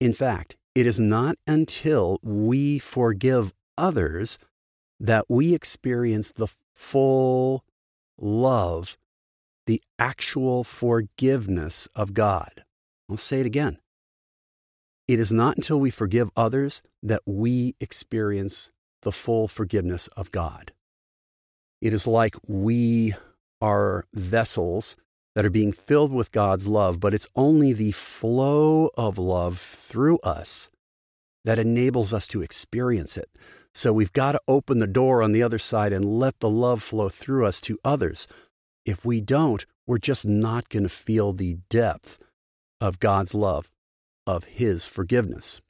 In 0.00 0.12
fact, 0.12 0.56
it 0.74 0.86
is 0.86 1.00
not 1.00 1.36
until 1.46 2.18
we 2.22 2.78
forgive 2.78 3.54
others 3.78 4.38
that 5.00 5.24
we 5.28 5.54
experience 5.54 6.32
the 6.32 6.48
full 6.74 7.64
love, 8.18 8.98
the 9.66 9.80
actual 9.98 10.64
forgiveness 10.64 11.88
of 11.94 12.12
God. 12.12 12.64
I'll 13.08 13.16
say 13.16 13.40
it 13.40 13.46
again. 13.46 13.78
It 15.08 15.18
is 15.18 15.32
not 15.32 15.56
until 15.56 15.80
we 15.80 15.90
forgive 15.90 16.30
others 16.36 16.82
that 17.02 17.22
we 17.26 17.74
experience 17.80 18.72
the 19.02 19.12
full 19.12 19.48
forgiveness 19.48 20.08
of 20.08 20.32
God. 20.32 20.72
It 21.80 21.92
is 21.92 22.06
like 22.06 22.34
we 22.48 23.14
are 23.62 24.04
vessels 24.12 24.96
that 25.36 25.44
are 25.44 25.50
being 25.50 25.70
filled 25.70 26.14
with 26.14 26.32
God's 26.32 26.66
love, 26.66 26.98
but 26.98 27.12
it's 27.12 27.28
only 27.36 27.74
the 27.74 27.92
flow 27.92 28.88
of 28.96 29.18
love 29.18 29.58
through 29.58 30.18
us 30.20 30.70
that 31.44 31.58
enables 31.58 32.14
us 32.14 32.26
to 32.28 32.40
experience 32.40 33.18
it. 33.18 33.28
So 33.74 33.92
we've 33.92 34.14
got 34.14 34.32
to 34.32 34.40
open 34.48 34.78
the 34.78 34.86
door 34.86 35.22
on 35.22 35.32
the 35.32 35.42
other 35.42 35.58
side 35.58 35.92
and 35.92 36.18
let 36.18 36.40
the 36.40 36.48
love 36.48 36.82
flow 36.82 37.10
through 37.10 37.44
us 37.44 37.60
to 37.60 37.78
others. 37.84 38.26
If 38.86 39.04
we 39.04 39.20
don't, 39.20 39.66
we're 39.86 39.98
just 39.98 40.26
not 40.26 40.70
going 40.70 40.84
to 40.84 40.88
feel 40.88 41.34
the 41.34 41.58
depth 41.68 42.22
of 42.80 42.98
God's 42.98 43.34
love, 43.34 43.70
of 44.26 44.44
His 44.44 44.86
forgiveness. 44.86 45.60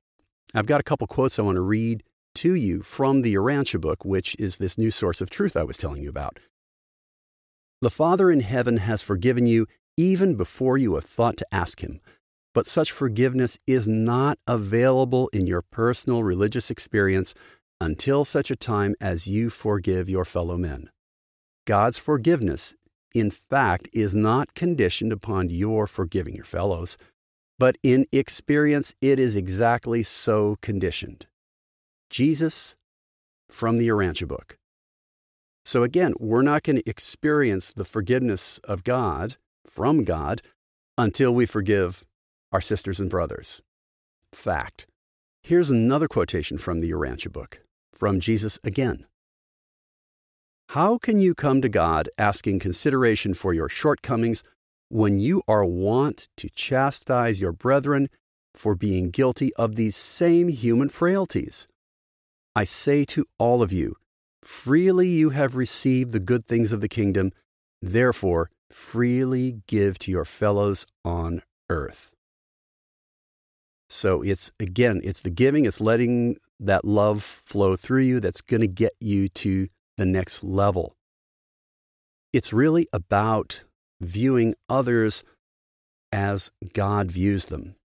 I've 0.54 0.66
got 0.66 0.80
a 0.80 0.84
couple 0.84 1.08
quotes 1.08 1.40
I 1.40 1.42
want 1.42 1.56
to 1.56 1.60
read 1.60 2.04
to 2.36 2.54
you 2.54 2.82
from 2.82 3.22
the 3.22 3.34
Urantia 3.34 3.80
book, 3.80 4.04
which 4.04 4.36
is 4.38 4.58
this 4.58 4.78
new 4.78 4.92
source 4.92 5.20
of 5.20 5.28
truth 5.28 5.56
I 5.56 5.64
was 5.64 5.76
telling 5.76 6.02
you 6.02 6.08
about. 6.08 6.38
The 7.82 7.90
Father 7.90 8.30
in 8.30 8.40
heaven 8.40 8.78
has 8.78 9.02
forgiven 9.02 9.44
you 9.44 9.66
even 9.98 10.34
before 10.34 10.78
you 10.78 10.94
have 10.94 11.04
thought 11.04 11.36
to 11.36 11.54
ask 11.54 11.80
Him. 11.80 12.00
But 12.54 12.64
such 12.64 12.90
forgiveness 12.90 13.58
is 13.66 13.86
not 13.86 14.38
available 14.46 15.28
in 15.34 15.46
your 15.46 15.60
personal 15.60 16.22
religious 16.22 16.70
experience 16.70 17.34
until 17.78 18.24
such 18.24 18.50
a 18.50 18.56
time 18.56 18.94
as 18.98 19.26
you 19.26 19.50
forgive 19.50 20.08
your 20.08 20.24
fellow 20.24 20.56
men. 20.56 20.88
God's 21.66 21.98
forgiveness, 21.98 22.74
in 23.14 23.30
fact, 23.30 23.90
is 23.92 24.14
not 24.14 24.54
conditioned 24.54 25.12
upon 25.12 25.50
your 25.50 25.86
forgiving 25.86 26.34
your 26.34 26.46
fellows, 26.46 26.96
but 27.58 27.76
in 27.82 28.06
experience, 28.10 28.94
it 29.02 29.18
is 29.18 29.36
exactly 29.36 30.02
so 30.02 30.56
conditioned. 30.62 31.26
Jesus 32.08 32.76
from 33.50 33.76
the 33.76 33.88
Urantia 33.88 34.26
book. 34.26 34.56
So 35.66 35.82
again, 35.82 36.14
we're 36.20 36.42
not 36.42 36.62
going 36.62 36.76
to 36.76 36.88
experience 36.88 37.72
the 37.72 37.84
forgiveness 37.84 38.58
of 38.58 38.84
God 38.84 39.34
from 39.66 40.04
God 40.04 40.40
until 40.96 41.34
we 41.34 41.44
forgive 41.44 42.06
our 42.52 42.60
sisters 42.60 43.00
and 43.00 43.10
brothers. 43.10 43.62
Fact. 44.32 44.86
Here's 45.42 45.68
another 45.68 46.06
quotation 46.06 46.56
from 46.56 46.78
the 46.78 46.92
Urantia 46.92 47.32
book, 47.32 47.62
from 47.92 48.20
Jesus 48.20 48.60
again. 48.62 49.06
How 50.68 50.98
can 50.98 51.18
you 51.18 51.34
come 51.34 51.60
to 51.62 51.68
God 51.68 52.08
asking 52.16 52.60
consideration 52.60 53.34
for 53.34 53.52
your 53.52 53.68
shortcomings 53.68 54.44
when 54.88 55.18
you 55.18 55.42
are 55.48 55.64
wont 55.64 56.28
to 56.36 56.48
chastise 56.48 57.40
your 57.40 57.52
brethren 57.52 58.06
for 58.54 58.76
being 58.76 59.10
guilty 59.10 59.52
of 59.56 59.74
these 59.74 59.96
same 59.96 60.46
human 60.46 60.90
frailties? 60.90 61.66
I 62.54 62.62
say 62.62 63.04
to 63.06 63.26
all 63.36 63.62
of 63.62 63.72
you, 63.72 63.96
freely 64.46 65.08
you 65.08 65.30
have 65.30 65.56
received 65.56 66.12
the 66.12 66.20
good 66.20 66.44
things 66.44 66.72
of 66.72 66.80
the 66.80 66.88
kingdom, 66.88 67.32
therefore 67.82 68.50
freely 68.70 69.62
give 69.66 69.98
to 70.00 70.10
your 70.10 70.24
fellows 70.24 70.86
on 71.04 71.40
earth. 71.68 72.10
So 73.88 74.22
it's 74.22 74.50
again, 74.58 75.00
it's 75.04 75.20
the 75.20 75.30
giving, 75.30 75.64
it's 75.64 75.80
letting 75.80 76.36
that 76.58 76.84
love 76.84 77.22
flow 77.22 77.76
through 77.76 78.02
you 78.02 78.20
that's 78.20 78.40
going 78.40 78.60
to 78.60 78.66
get 78.66 78.92
you 79.00 79.28
to 79.28 79.68
the 79.96 80.06
next 80.06 80.42
level. 80.42 80.96
It's 82.32 82.52
really 82.52 82.86
about 82.92 83.64
viewing 84.00 84.54
others 84.68 85.22
as 86.12 86.50
God 86.74 87.10
views 87.10 87.46
them. 87.46 87.76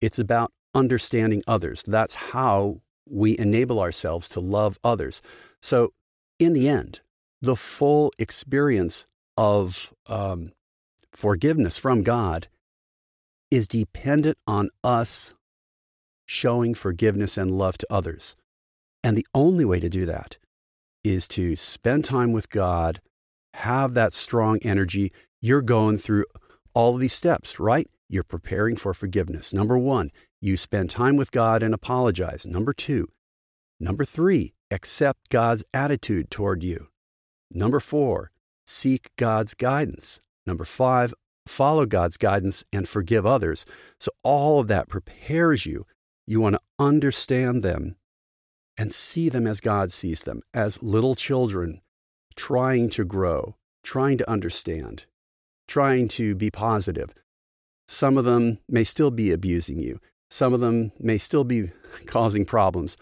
It's 0.00 0.18
about 0.18 0.52
understanding 0.74 1.42
others. 1.46 1.82
That's 1.84 2.14
how 2.14 2.80
we 3.08 3.38
enable 3.38 3.80
ourselves 3.80 4.28
to 4.30 4.40
love 4.40 4.78
others. 4.82 5.22
So, 5.62 5.92
in 6.44 6.52
the 6.52 6.68
end, 6.68 7.00
the 7.42 7.56
full 7.56 8.12
experience 8.18 9.06
of 9.36 9.92
um, 10.08 10.52
forgiveness 11.12 11.76
from 11.78 12.02
God 12.02 12.48
is 13.50 13.68
dependent 13.68 14.38
on 14.46 14.70
us 14.82 15.34
showing 16.26 16.74
forgiveness 16.74 17.36
and 17.36 17.50
love 17.50 17.78
to 17.78 17.86
others. 17.90 18.36
And 19.02 19.16
the 19.16 19.26
only 19.34 19.64
way 19.64 19.80
to 19.80 19.90
do 19.90 20.06
that 20.06 20.38
is 21.04 21.28
to 21.28 21.54
spend 21.54 22.04
time 22.04 22.32
with 22.32 22.48
God, 22.48 23.00
have 23.54 23.94
that 23.94 24.12
strong 24.12 24.58
energy. 24.62 25.12
You're 25.42 25.62
going 25.62 25.98
through 25.98 26.24
all 26.72 26.96
these 26.96 27.12
steps, 27.12 27.60
right? 27.60 27.86
You're 28.08 28.24
preparing 28.24 28.76
for 28.76 28.94
forgiveness. 28.94 29.52
Number 29.52 29.78
one, 29.78 30.10
you 30.40 30.56
spend 30.56 30.90
time 30.90 31.16
with 31.16 31.30
God 31.30 31.62
and 31.62 31.74
apologize. 31.74 32.46
Number 32.46 32.72
two, 32.72 33.08
number 33.80 34.04
three, 34.04 34.54
accept 34.70 35.30
God's 35.30 35.64
attitude 35.72 36.30
toward 36.30 36.62
you. 36.62 36.88
Number 37.50 37.80
four, 37.80 38.30
seek 38.66 39.10
God's 39.16 39.54
guidance. 39.54 40.20
Number 40.46 40.64
five, 40.64 41.14
follow 41.46 41.86
God's 41.86 42.16
guidance 42.16 42.64
and 42.72 42.88
forgive 42.88 43.26
others. 43.26 43.64
So 44.00 44.10
all 44.22 44.60
of 44.60 44.68
that 44.68 44.88
prepares 44.88 45.66
you 45.66 45.84
you 46.26 46.40
want 46.40 46.54
to 46.54 46.60
understand 46.78 47.62
them 47.62 47.96
and 48.76 48.92
see 48.92 49.28
them 49.28 49.46
as 49.46 49.60
God 49.60 49.92
sees 49.92 50.22
them, 50.22 50.42
as 50.52 50.82
little 50.82 51.14
children 51.14 51.80
trying 52.34 52.90
to 52.90 53.04
grow, 53.04 53.56
trying 53.82 54.18
to 54.18 54.30
understand, 54.30 55.06
trying 55.68 56.08
to 56.08 56.34
be 56.34 56.50
positive. 56.50 57.14
Some 57.86 58.16
of 58.16 58.24
them 58.24 58.58
may 58.68 58.84
still 58.84 59.10
be 59.10 59.30
abusing 59.30 59.78
you. 59.78 60.00
Some 60.30 60.54
of 60.54 60.60
them 60.60 60.92
may 60.98 61.18
still 61.18 61.44
be 61.44 61.70
causing 62.06 62.44
problems. 62.44 62.96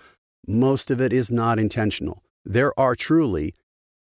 Most 0.47 0.91
of 0.91 1.01
it 1.01 1.13
is 1.13 1.31
not 1.31 1.59
intentional. 1.59 2.23
There 2.45 2.79
are 2.79 2.97
truly 2.97 3.55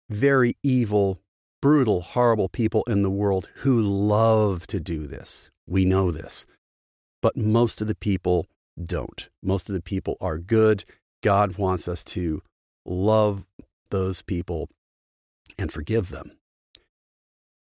very 0.09 0.55
evil, 0.63 1.19
brutal, 1.61 2.01
horrible 2.01 2.49
people 2.49 2.83
in 2.87 3.01
the 3.01 3.09
world 3.09 3.49
who 3.57 3.81
love 3.81 4.67
to 4.67 4.79
do 4.79 5.07
this. 5.07 5.49
We 5.67 5.85
know 5.85 6.11
this. 6.11 6.45
But 7.21 7.35
most 7.35 7.81
of 7.81 7.87
the 7.87 7.95
people 7.95 8.47
don't. 8.81 9.29
Most 9.43 9.69
of 9.69 9.75
the 9.75 9.81
people 9.81 10.17
are 10.21 10.37
good. 10.37 10.85
God 11.21 11.57
wants 11.57 11.87
us 11.87 12.03
to 12.05 12.41
love 12.85 13.45
those 13.89 14.21
people 14.21 14.69
and 15.57 15.71
forgive 15.71 16.09
them. 16.09 16.31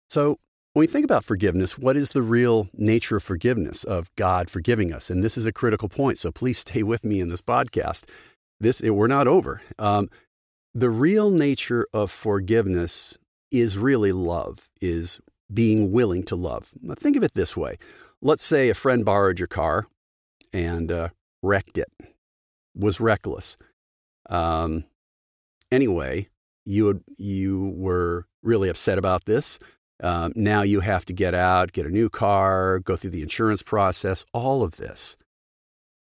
So, 0.09 0.39
when 0.73 0.81
we 0.81 0.87
think 0.87 1.05
about 1.05 1.25
forgiveness, 1.25 1.77
what 1.77 1.97
is 1.97 2.11
the 2.11 2.21
real 2.21 2.69
nature 2.73 3.17
of 3.17 3.23
forgiveness, 3.23 3.83
of 3.83 4.13
God 4.15 4.49
forgiving 4.49 4.93
us? 4.93 5.09
And 5.09 5.23
this 5.23 5.37
is 5.37 5.45
a 5.45 5.51
critical 5.51 5.89
point. 5.89 6.17
So, 6.19 6.31
please 6.31 6.59
stay 6.59 6.83
with 6.83 7.03
me 7.03 7.19
in 7.19 7.29
this 7.29 7.41
podcast. 7.41 8.05
This, 8.59 8.81
we're 8.81 9.07
not 9.07 9.27
over. 9.27 9.61
Um, 9.77 10.09
the 10.73 10.89
real 10.89 11.29
nature 11.31 11.87
of 11.93 12.11
forgiveness 12.11 13.17
is 13.51 13.77
really 13.77 14.11
love, 14.11 14.69
is 14.81 15.19
being 15.53 15.91
willing 15.91 16.23
to 16.23 16.35
love. 16.35 16.71
Now, 16.81 16.95
think 16.95 17.15
of 17.15 17.23
it 17.23 17.33
this 17.33 17.55
way. 17.55 17.77
Let's 18.21 18.43
say 18.43 18.69
a 18.69 18.73
friend 18.73 19.05
borrowed 19.05 19.39
your 19.39 19.47
car 19.47 19.87
and 20.51 20.91
uh, 20.91 21.09
wrecked 21.41 21.77
it, 21.77 21.91
was 22.75 22.99
reckless. 22.99 23.57
Um, 24.29 24.85
anyway, 25.71 26.29
you 26.65 27.01
you 27.17 27.73
were 27.75 28.25
really 28.43 28.69
upset 28.69 28.97
about 28.97 29.25
this. 29.25 29.59
Um, 30.03 30.33
now 30.35 30.61
you 30.61 30.81
have 30.81 31.05
to 31.05 31.13
get 31.13 31.33
out, 31.33 31.71
get 31.71 31.85
a 31.85 31.89
new 31.89 32.09
car, 32.09 32.79
go 32.79 32.95
through 32.95 33.11
the 33.11 33.23
insurance 33.23 33.63
process, 33.63 34.25
all 34.33 34.63
of 34.63 34.77
this. 34.77 35.17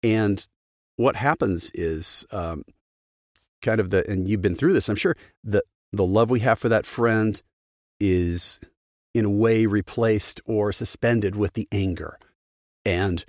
And 0.01 0.45
what 0.95 1.15
happens 1.15 1.71
is 1.73 2.25
um, 2.31 2.63
kind 3.61 3.79
of 3.79 3.89
the, 3.89 4.09
and 4.09 4.27
you've 4.27 4.41
been 4.41 4.55
through 4.55 4.73
this, 4.73 4.89
I'm 4.89 4.95
sure, 4.95 5.15
the, 5.43 5.63
the 5.91 6.05
love 6.05 6.29
we 6.29 6.41
have 6.41 6.59
for 6.59 6.69
that 6.69 6.85
friend 6.85 7.41
is 7.99 8.59
in 9.13 9.25
a 9.25 9.29
way 9.29 9.65
replaced 9.65 10.41
or 10.45 10.71
suspended 10.71 11.35
with 11.35 11.53
the 11.53 11.67
anger. 11.71 12.17
And 12.85 13.23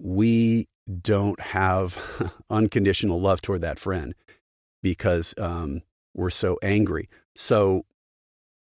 we 0.00 0.66
don't 1.00 1.40
have 1.40 2.32
unconditional 2.50 3.20
love 3.20 3.40
toward 3.40 3.60
that 3.62 3.78
friend 3.78 4.14
because 4.82 5.34
um, 5.38 5.82
we're 6.14 6.30
so 6.30 6.58
angry. 6.62 7.08
So 7.34 7.84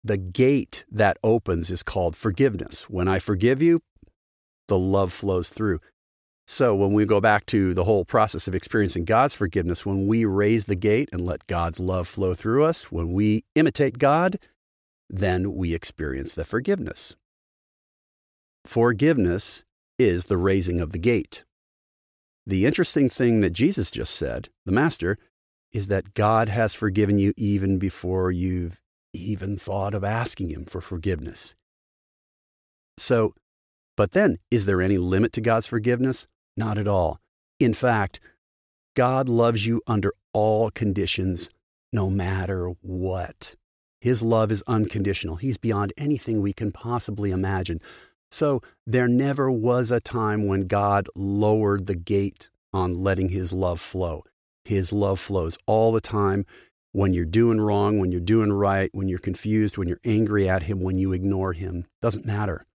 the 0.03 0.17
gate 0.17 0.85
that 0.91 1.19
opens 1.25 1.71
is 1.71 1.83
called 1.83 2.17
forgiveness. 2.17 2.89
When 2.89 3.09
I 3.09 3.19
forgive 3.19 3.63
you, 3.63 3.81
the 4.69 4.79
love 4.79 5.13
flows 5.13 5.51
through. 5.51 5.81
So 6.47 6.77
when 6.77 6.93
we 6.93 7.07
go 7.07 7.21
back 7.21 7.47
to 7.47 7.73
the 7.73 7.85
whole 7.85 8.05
process 8.05 8.47
of 8.47 8.55
experiencing 8.55 9.05
God's 9.05 9.35
forgiveness, 9.35 9.87
when 9.87 10.07
we 10.07 10.25
raise 10.25 10.67
the 10.67 10.75
gate 10.75 11.09
and 11.11 11.25
let 11.25 11.47
God's 11.47 11.81
love 11.81 12.07
flow 12.07 12.35
through 12.35 12.65
us, 12.65 12.93
when 12.93 13.13
we 13.13 13.45
imitate 13.55 13.99
God, 13.99 14.37
then 15.09 15.55
we 15.55 15.75
experience 15.75 16.35
the 16.35 16.45
forgiveness. 16.45 17.17
Forgiveness 18.67 19.65
is 19.99 20.27
the 20.27 20.37
raising 20.37 20.81
of 20.81 20.93
the 20.93 20.99
gate. 20.99 21.45
The 22.47 22.67
interesting 22.67 23.09
thing 23.09 23.41
that 23.41 23.55
Jesus 23.55 23.91
just 23.91 24.15
said, 24.15 24.51
the 24.67 24.73
Master, 24.73 25.19
is 25.73 25.89
that 25.89 26.15
God 26.15 26.49
has 26.49 26.75
forgiven 26.75 27.19
you 27.19 27.33
even 27.37 27.79
before 27.79 28.31
you've 28.31 28.81
even 29.15 29.57
thought 29.57 29.95
of 29.95 30.05
asking 30.05 30.51
Him 30.51 30.65
for 30.67 30.81
forgiveness. 30.81 31.55
So, 32.99 33.35
but 33.97 34.13
then, 34.13 34.39
is 34.51 34.67
there 34.67 34.83
any 34.83 34.99
limit 34.99 35.33
to 35.35 35.41
God's 35.41 35.67
forgiveness? 35.67 36.27
Not 36.57 36.79
at 36.79 36.89
all. 36.89 37.19
In 37.59 37.75
fact, 37.75 38.21
God 38.97 39.29
loves 39.29 39.67
you 39.67 39.83
under 39.87 40.13
all 40.33 40.71
conditions, 40.71 41.51
no 41.93 42.11
matter 42.11 42.73
what. 42.81 43.57
His 44.01 44.23
love 44.23 44.53
is 44.53 44.63
unconditional. 44.67 45.37
He's 45.37 45.57
beyond 45.57 45.93
anything 45.97 46.43
we 46.43 46.53
can 46.53 46.73
possibly 46.73 47.31
imagine. 47.31 47.81
So 48.31 48.61
there 48.87 49.09
never 49.09 49.51
was 49.51 49.91
a 49.91 50.01
time 50.01 50.47
when 50.47 50.67
God 50.67 51.09
lowered 51.17 51.87
the 51.87 51.95
gate 51.95 52.51
on 52.73 53.03
letting 53.03 53.31
His 53.31 53.53
love 53.53 53.81
flow. 53.81 54.25
His 54.65 54.93
love 54.93 55.21
flows 55.21 55.57
all 55.67 55.93
the 55.93 56.01
time 56.01 56.45
when 56.93 57.15
you're 57.15 57.25
doing 57.25 57.61
wrong, 57.61 57.99
when 57.99 58.13
you're 58.13 58.21
doing 58.21 58.53
right, 58.53 58.91
when 58.93 59.09
you're 59.09 59.19
confused, 59.19 59.79
when 59.79 59.89
you're 59.89 60.01
angry 60.05 60.49
at 60.49 60.65
Him, 60.65 60.81
when 60.81 60.99
you 60.99 61.13
ignore 61.13 61.53
Him. 61.53 61.87
Doesn't 62.03 62.27
matter. 62.27 62.67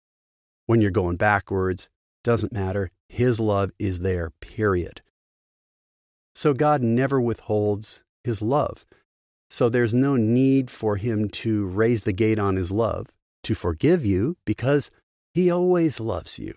When 0.66 0.82
you're 0.82 0.92
going 0.92 1.18
backwards, 1.18 1.90
doesn't 2.24 2.52
matter. 2.52 2.92
His 3.10 3.40
love 3.40 3.72
is 3.80 4.00
there, 4.00 4.30
period. 4.40 5.02
So 6.34 6.54
God 6.54 6.82
never 6.82 7.20
withholds 7.20 8.04
His 8.24 8.42
love. 8.42 8.86
So 9.50 9.68
there's 9.68 9.94
no 9.94 10.16
need 10.16 10.70
for 10.70 10.96
Him 10.96 11.28
to 11.30 11.66
raise 11.66 12.02
the 12.02 12.14
gate 12.14 12.40
on 12.40 12.56
His 12.56 12.72
love 12.72 13.08
to 13.44 13.56
forgive 13.56 14.06
you 14.06 14.38
because 14.46 14.92
he 15.34 15.50
always 15.50 16.00
loves 16.00 16.40
you. 16.40 16.54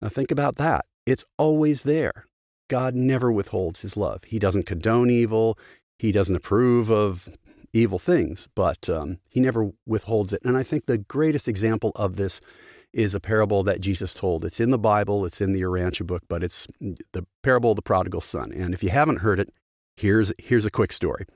Now 0.00 0.08
think 0.08 0.30
about 0.30 0.56
that. 0.56 0.84
It's 1.06 1.24
always 1.38 1.82
there. 1.82 2.26
God 2.68 2.94
never 2.94 3.30
withholds 3.30 3.82
his 3.82 3.96
love. 3.96 4.24
He 4.24 4.38
doesn't 4.38 4.66
condone 4.66 5.10
evil. 5.10 5.58
He 5.98 6.12
doesn't 6.12 6.36
approve 6.36 6.90
of 6.90 7.28
evil 7.72 7.98
things, 7.98 8.48
but 8.54 8.88
um, 8.88 9.18
he 9.28 9.40
never 9.40 9.72
withholds 9.86 10.32
it. 10.32 10.40
And 10.44 10.56
I 10.56 10.62
think 10.62 10.86
the 10.86 10.98
greatest 10.98 11.48
example 11.48 11.92
of 11.94 12.16
this 12.16 12.40
is 12.94 13.14
a 13.14 13.20
parable 13.20 13.62
that 13.64 13.80
Jesus 13.80 14.14
told. 14.14 14.44
It's 14.44 14.60
in 14.60 14.70
the 14.70 14.78
Bible, 14.78 15.26
it's 15.26 15.40
in 15.40 15.52
the 15.52 15.60
Urantia 15.62 16.06
book, 16.06 16.22
but 16.28 16.42
it's 16.42 16.66
the 16.80 17.26
parable 17.42 17.72
of 17.72 17.76
the 17.76 17.82
prodigal 17.82 18.20
son. 18.20 18.52
And 18.52 18.72
if 18.72 18.82
you 18.82 18.90
haven't 18.90 19.18
heard 19.18 19.40
it, 19.40 19.50
here's, 19.96 20.32
here's 20.38 20.64
a 20.64 20.70
quick 20.70 20.92
story. 20.92 21.26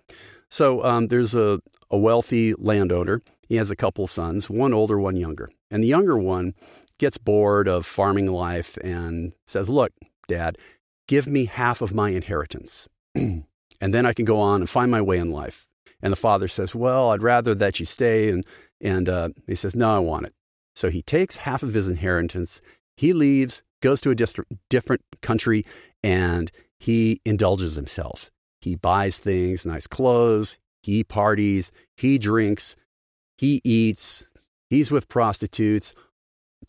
So 0.48 0.84
um, 0.84 1.08
there's 1.08 1.34
a, 1.34 1.60
a 1.90 1.98
wealthy 1.98 2.54
landowner. 2.54 3.22
He 3.48 3.56
has 3.56 3.70
a 3.70 3.76
couple 3.76 4.04
of 4.04 4.10
sons, 4.10 4.48
one 4.48 4.72
older, 4.72 4.98
one 4.98 5.16
younger. 5.16 5.50
And 5.70 5.82
the 5.82 5.88
younger 5.88 6.16
one 6.16 6.54
gets 6.98 7.18
bored 7.18 7.68
of 7.68 7.84
farming 7.84 8.30
life 8.30 8.78
and 8.82 9.34
says, 9.46 9.68
Look, 9.68 9.92
Dad, 10.28 10.58
give 11.06 11.26
me 11.26 11.46
half 11.46 11.82
of 11.82 11.94
my 11.94 12.10
inheritance. 12.10 12.88
and 13.14 13.44
then 13.80 14.06
I 14.06 14.12
can 14.12 14.24
go 14.24 14.40
on 14.40 14.60
and 14.60 14.70
find 14.70 14.90
my 14.90 15.02
way 15.02 15.18
in 15.18 15.30
life. 15.30 15.66
And 16.00 16.12
the 16.12 16.16
father 16.16 16.48
says, 16.48 16.74
Well, 16.74 17.10
I'd 17.10 17.22
rather 17.22 17.54
that 17.54 17.80
you 17.80 17.86
stay. 17.86 18.30
And, 18.30 18.44
and 18.80 19.08
uh, 19.08 19.28
he 19.46 19.54
says, 19.54 19.74
No, 19.74 19.96
I 19.96 19.98
want 19.98 20.26
it. 20.26 20.34
So 20.78 20.90
he 20.90 21.02
takes 21.02 21.38
half 21.38 21.64
of 21.64 21.74
his 21.74 21.88
inheritance. 21.88 22.62
He 22.96 23.12
leaves, 23.12 23.64
goes 23.82 24.00
to 24.02 24.10
a 24.10 24.14
different 24.14 25.02
country, 25.22 25.64
and 26.04 26.52
he 26.78 27.20
indulges 27.24 27.74
himself. 27.74 28.30
He 28.60 28.76
buys 28.76 29.18
things, 29.18 29.66
nice 29.66 29.88
clothes, 29.88 30.56
he 30.84 31.02
parties, 31.02 31.72
he 31.96 32.16
drinks, 32.16 32.76
he 33.38 33.60
eats, 33.64 34.30
he's 34.70 34.88
with 34.88 35.08
prostitutes, 35.08 35.94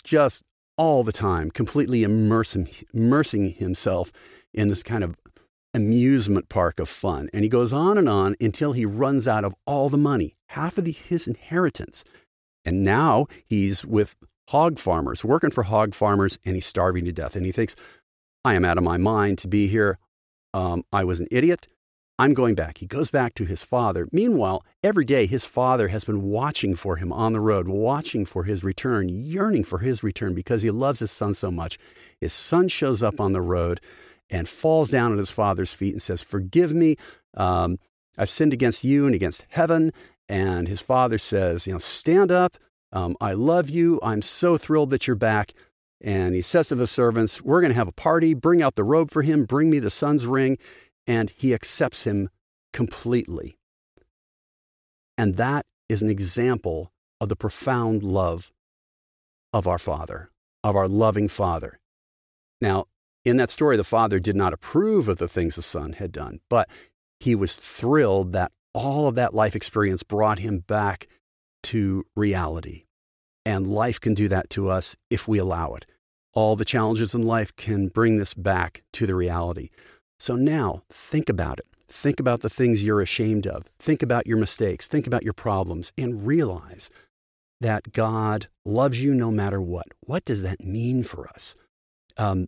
just 0.03 0.41
all 0.75 1.03
the 1.03 1.11
time, 1.11 1.51
completely 1.51 2.01
immersing, 2.01 2.67
immersing 2.95 3.51
himself 3.51 4.11
in 4.55 4.69
this 4.69 4.81
kind 4.81 5.03
of 5.03 5.17
amusement 5.75 6.49
park 6.49 6.79
of 6.79 6.89
fun. 6.89 7.29
And 7.31 7.43
he 7.43 7.49
goes 7.49 7.73
on 7.73 7.95
and 7.95 8.09
on 8.09 8.35
until 8.41 8.71
he 8.71 8.87
runs 8.87 9.27
out 9.27 9.45
of 9.45 9.53
all 9.67 9.87
the 9.87 9.97
money, 9.97 10.33
half 10.47 10.79
of 10.79 10.85
the, 10.85 10.93
his 10.93 11.27
inheritance. 11.27 12.03
And 12.69 12.83
now 12.83 13.25
he's 13.47 13.83
with 13.83 14.15
hog 14.49 14.77
farmers, 14.77 15.25
working 15.25 15.49
for 15.49 15.63
hog 15.63 15.95
farmers, 15.95 16.37
and 16.45 16.53
he's 16.53 16.67
starving 16.67 17.03
to 17.05 17.11
death. 17.11 17.35
And 17.35 17.43
he 17.43 17.51
thinks, 17.51 17.75
I 18.45 18.53
am 18.53 18.63
out 18.63 18.77
of 18.77 18.83
my 18.83 18.97
mind 18.97 19.39
to 19.39 19.47
be 19.47 19.67
here. 19.67 19.97
Um, 20.53 20.83
I 20.93 21.03
was 21.03 21.19
an 21.19 21.25
idiot. 21.31 21.67
I'm 22.19 22.35
going 22.35 22.53
back. 22.53 22.77
He 22.77 22.85
goes 22.85 23.09
back 23.09 23.33
to 23.35 23.45
his 23.45 23.63
father. 23.63 24.07
Meanwhile, 24.11 24.63
every 24.83 25.03
day 25.03 25.25
his 25.25 25.45
father 25.45 25.87
has 25.87 26.03
been 26.03 26.21
watching 26.21 26.75
for 26.75 26.97
him 26.97 27.11
on 27.11 27.33
the 27.33 27.39
road, 27.39 27.67
watching 27.67 28.23
for 28.23 28.43
his 28.43 28.63
return, 28.63 29.09
yearning 29.09 29.63
for 29.63 29.79
his 29.79 30.03
return 30.03 30.35
because 30.35 30.61
he 30.61 30.69
loves 30.69 30.99
his 30.99 31.09
son 31.09 31.33
so 31.33 31.49
much. 31.49 31.79
His 32.21 32.33
son 32.33 32.67
shows 32.67 33.01
up 33.01 33.19
on 33.19 33.33
the 33.33 33.41
road 33.41 33.81
and 34.29 34.47
falls 34.47 34.91
down 34.91 35.11
at 35.11 35.17
his 35.17 35.31
father's 35.31 35.73
feet 35.73 35.93
and 35.93 36.01
says, 36.03 36.21
Forgive 36.21 36.71
me. 36.71 36.97
Um, 37.33 37.79
I've 38.15 38.29
sinned 38.29 38.53
against 38.53 38.83
you 38.83 39.07
and 39.07 39.15
against 39.15 39.47
heaven. 39.49 39.91
And 40.29 40.67
his 40.67 40.79
father 40.79 41.17
says, 41.17 41.67
You 41.67 41.73
know, 41.73 41.79
stand 41.79 42.31
up. 42.31 42.55
Um, 42.93 43.15
I 43.19 43.33
love 43.33 43.69
you. 43.69 43.99
I'm 44.01 44.21
so 44.21 44.57
thrilled 44.57 44.91
that 44.91 45.07
you're 45.07 45.15
back. 45.15 45.53
And 46.01 46.33
he 46.33 46.41
says 46.41 46.69
to 46.69 46.75
the 46.75 46.87
servants, 46.87 47.41
We're 47.41 47.61
going 47.61 47.73
to 47.73 47.77
have 47.77 47.87
a 47.87 47.93
party. 47.93 48.33
Bring 48.33 48.61
out 48.61 48.75
the 48.75 48.83
robe 48.83 49.11
for 49.11 49.23
him. 49.23 49.45
Bring 49.45 49.69
me 49.69 49.79
the 49.79 49.89
son's 49.89 50.25
ring 50.25 50.57
and 51.09 51.31
he 51.31 51.55
accepts 51.55 52.05
him 52.05 52.29
completely. 52.71 53.57
And 55.17 55.35
that 55.37 55.65
is 55.89 56.03
an 56.03 56.09
example 56.09 56.91
of 57.19 57.27
the 57.27 57.35
profound 57.35 58.03
love 58.03 58.51
of 59.51 59.67
our 59.67 59.79
Father, 59.79 60.29
of 60.63 60.75
our 60.75 60.87
loving 60.87 61.27
Father. 61.27 61.79
Now, 62.61 62.85
in 63.25 63.37
that 63.37 63.49
story, 63.49 63.75
the 63.75 63.83
Father 63.83 64.19
did 64.19 64.35
not 64.35 64.53
approve 64.53 65.07
of 65.07 65.17
the 65.17 65.27
things 65.27 65.55
the 65.55 65.61
Son 65.61 65.93
had 65.93 66.11
done, 66.11 66.39
but 66.49 66.69
he 67.19 67.35
was 67.35 67.55
thrilled 67.55 68.31
that 68.33 68.51
all 68.79 69.09
of 69.09 69.15
that 69.15 69.33
life 69.33 69.57
experience 69.57 70.03
brought 70.03 70.39
him 70.39 70.59
back 70.59 71.07
to 71.63 72.05
reality. 72.15 72.85
And 73.45 73.67
life 73.67 73.99
can 73.99 74.13
do 74.13 74.29
that 74.29 74.49
to 74.51 74.69
us 74.69 74.95
if 75.09 75.27
we 75.27 75.37
allow 75.37 75.73
it. 75.73 75.83
All 76.33 76.55
the 76.55 76.63
challenges 76.63 77.13
in 77.13 77.23
life 77.23 77.53
can 77.57 77.89
bring 77.89 78.17
this 78.17 78.33
back 78.33 78.81
to 78.93 79.05
the 79.05 79.15
reality. 79.15 79.67
So 80.17 80.37
now 80.37 80.83
think 80.89 81.27
about 81.27 81.59
it. 81.59 81.65
Think 81.89 82.21
about 82.21 82.39
the 82.39 82.49
things 82.49 82.81
you're 82.81 83.01
ashamed 83.01 83.45
of. 83.45 83.65
Think 83.79 84.01
about 84.01 84.27
your 84.27 84.37
mistakes. 84.37 84.87
Think 84.87 85.07
about 85.07 85.23
your 85.23 85.33
problems 85.33 85.91
and 85.97 86.25
realize 86.25 86.89
that 87.59 87.91
God 87.91 88.47
loves 88.63 89.03
you 89.03 89.13
no 89.13 89.29
matter 89.29 89.59
what. 89.59 89.87
What 90.05 90.23
does 90.23 90.41
that 90.43 90.63
mean 90.63 91.03
for 91.03 91.27
us? 91.27 91.55
Um, 92.17 92.47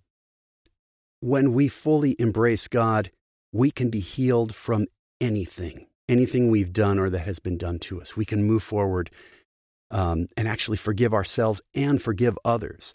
when 1.20 1.52
we 1.52 1.68
fully 1.68 2.16
embrace 2.20 2.70
God, 2.70 3.12
we 3.52 3.70
can 3.70 3.90
be 3.90 4.00
healed 4.00 4.56
from 4.56 4.88
anything, 5.20 5.88
anything 6.12 6.52
we've 6.52 6.74
done 6.74 7.00
or 7.00 7.10
that 7.10 7.26
has 7.26 7.40
been 7.40 7.58
done 7.58 7.80
to 7.80 8.02
us. 8.02 8.16
We 8.16 8.26
can 8.26 8.44
move 8.44 8.62
forward 8.62 9.10
um, 9.90 10.28
and 10.38 10.48
actually 10.48 10.78
forgive 10.78 11.14
ourselves 11.14 11.62
and 11.74 12.02
forgive 12.02 12.38
others 12.46 12.94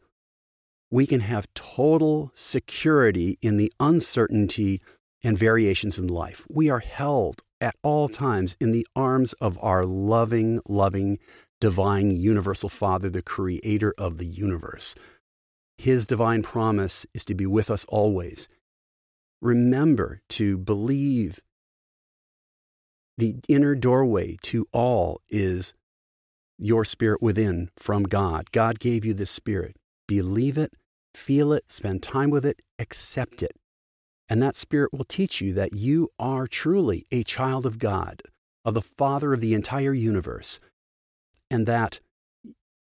we 0.90 1.06
can 1.06 1.20
have 1.20 1.52
total 1.54 2.30
security 2.34 3.38
in 3.42 3.56
the 3.56 3.72
uncertainty 3.80 4.80
and 5.24 5.38
variations 5.38 5.98
in 5.98 6.06
life. 6.06 6.46
We 6.48 6.70
are 6.70 6.78
held 6.78 7.42
at 7.60 7.74
all 7.82 8.08
times 8.08 8.56
in 8.60 8.72
the 8.72 8.86
arms 8.94 9.32
of 9.34 9.58
our 9.62 9.84
loving, 9.84 10.60
loving, 10.68 11.18
divine, 11.60 12.10
universal 12.10 12.68
Father, 12.68 13.10
the 13.10 13.22
creator 13.22 13.94
of 13.98 14.18
the 14.18 14.26
universe. 14.26 14.94
His 15.78 16.06
divine 16.06 16.42
promise 16.42 17.06
is 17.14 17.24
to 17.26 17.34
be 17.34 17.46
with 17.46 17.70
us 17.70 17.84
always. 17.88 18.48
Remember 19.42 20.20
to 20.30 20.56
believe 20.56 21.40
the 23.18 23.36
inner 23.48 23.74
doorway 23.74 24.36
to 24.42 24.66
all 24.72 25.20
is 25.30 25.74
your 26.58 26.84
spirit 26.84 27.22
within 27.22 27.70
from 27.76 28.04
God. 28.04 28.50
God 28.52 28.78
gave 28.78 29.04
you 29.04 29.14
this 29.14 29.30
spirit. 29.30 29.76
Believe 30.06 30.56
it, 30.56 30.74
feel 31.14 31.52
it, 31.52 31.70
spend 31.70 32.02
time 32.02 32.30
with 32.30 32.44
it, 32.44 32.62
accept 32.78 33.42
it. 33.42 33.56
And 34.28 34.42
that 34.42 34.56
Spirit 34.56 34.92
will 34.92 35.04
teach 35.04 35.40
you 35.40 35.52
that 35.54 35.74
you 35.74 36.10
are 36.18 36.46
truly 36.46 37.06
a 37.12 37.22
child 37.22 37.64
of 37.64 37.78
God, 37.78 38.22
of 38.64 38.74
the 38.74 38.82
Father 38.82 39.32
of 39.32 39.40
the 39.40 39.54
entire 39.54 39.92
universe, 39.92 40.58
and 41.50 41.66
that 41.66 42.00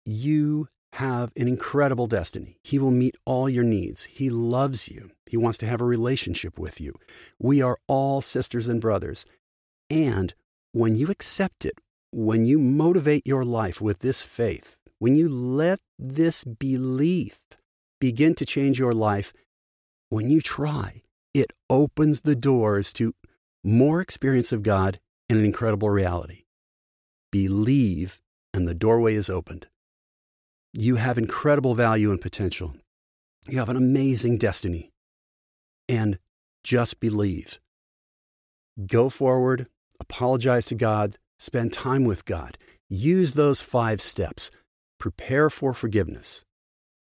you 0.06 0.70
have 0.94 1.32
an 1.36 1.48
incredible 1.48 2.06
destiny. 2.06 2.58
He 2.64 2.80
will 2.80 2.92
meet 2.92 3.16
all 3.26 3.50
your 3.50 3.64
needs. 3.64 4.06
He 4.06 4.30
loves 4.30 4.88
you. 4.88 5.12
He 5.26 5.36
wants 5.36 5.58
to 5.60 5.66
have 5.66 5.82
a 5.82 5.86
relationship 5.86 6.60
with 6.60 6.80
you. 6.80 6.94
We 7.40 7.62
are 7.62 7.78
all 7.88 8.22
sisters 8.22 8.68
and 8.68 8.80
brothers. 8.80 9.26
And 9.94 10.34
when 10.72 10.96
you 10.96 11.12
accept 11.12 11.66
it, 11.66 11.80
when 12.12 12.46
you 12.46 12.58
motivate 12.58 13.28
your 13.28 13.44
life 13.44 13.80
with 13.80 14.00
this 14.00 14.24
faith, 14.24 14.80
when 14.98 15.16
you 15.16 15.30
let 15.30 15.80
this 16.00 16.44
belief 16.44 17.44
begin 18.02 18.34
to 18.36 18.46
change 18.46 18.80
your 18.80 18.94
life, 18.94 19.34
when 20.10 20.32
you 20.32 20.42
try, 20.42 21.04
it 21.36 21.54
opens 21.70 22.22
the 22.22 22.36
doors 22.36 22.92
to 22.94 23.14
more 23.64 24.02
experience 24.02 24.52
of 24.52 24.64
God 24.64 25.00
and 25.30 25.38
an 25.38 25.46
incredible 25.46 25.92
reality. 25.92 26.46
Believe, 27.32 28.20
and 28.52 28.68
the 28.68 28.74
doorway 28.74 29.14
is 29.14 29.30
opened. 29.30 29.68
You 30.74 30.96
have 30.96 31.20
incredible 31.20 31.76
value 31.76 32.10
and 32.10 32.20
potential. 32.20 32.76
You 33.48 33.60
have 33.60 33.70
an 33.70 33.78
amazing 33.78 34.40
destiny. 34.40 34.92
And 35.88 36.18
just 36.64 37.00
believe. 37.00 37.60
Go 38.88 39.10
forward, 39.10 39.68
apologize 40.04 40.66
to 40.68 40.76
God, 40.76 41.16
spend 41.40 41.74
time 41.74 42.04
with 42.04 42.26
God. 42.26 42.58
Use 42.90 43.34
those 43.34 43.62
five 43.62 44.02
steps 44.02 44.52
prepare 45.00 45.50
for 45.50 45.74
forgiveness, 45.74 46.46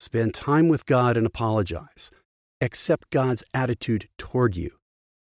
spend 0.01 0.33
time 0.33 0.69
with 0.69 0.87
God 0.87 1.17
and 1.17 1.27
apologize, 1.27 2.11
accept 2.61 3.11
God's 3.11 3.45
attitude 3.53 4.09
toward 4.17 4.57
you, 4.57 4.71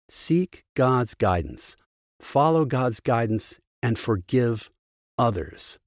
seek 0.09 0.63
God's 0.77 1.15
guidance, 1.15 1.77
follow 2.21 2.65
God's 2.65 3.01
guidance, 3.01 3.59
and 3.83 3.99
forgive 3.99 4.71
others. 5.19 5.79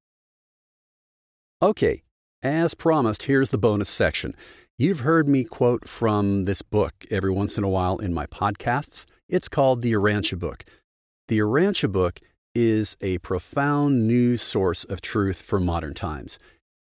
Okay, 1.61 2.03
as 2.43 2.73
promised, 2.73 3.23
here's 3.23 3.51
the 3.51 3.57
bonus 3.57 3.89
section. 3.89 4.33
You've 4.77 4.99
heard 4.99 5.29
me 5.29 5.45
quote 5.45 5.87
from 5.87 6.43
this 6.43 6.61
book 6.61 6.93
every 7.09 7.31
once 7.31 7.57
in 7.57 7.63
a 7.63 7.69
while 7.69 7.97
in 7.99 8.13
my 8.13 8.25
podcasts. 8.25 9.05
It's 9.29 9.47
called 9.47 9.81
the 9.81 9.93
Urantia 9.93 10.37
Book. 10.37 10.65
The 11.27 11.39
Urantia 11.39 11.91
Book 11.91 12.19
is 12.53 12.95
a 13.01 13.17
profound 13.17 14.07
new 14.07 14.37
source 14.37 14.83
of 14.83 15.01
truth 15.01 15.41
for 15.41 15.59
modern 15.59 15.95
times. 15.95 16.37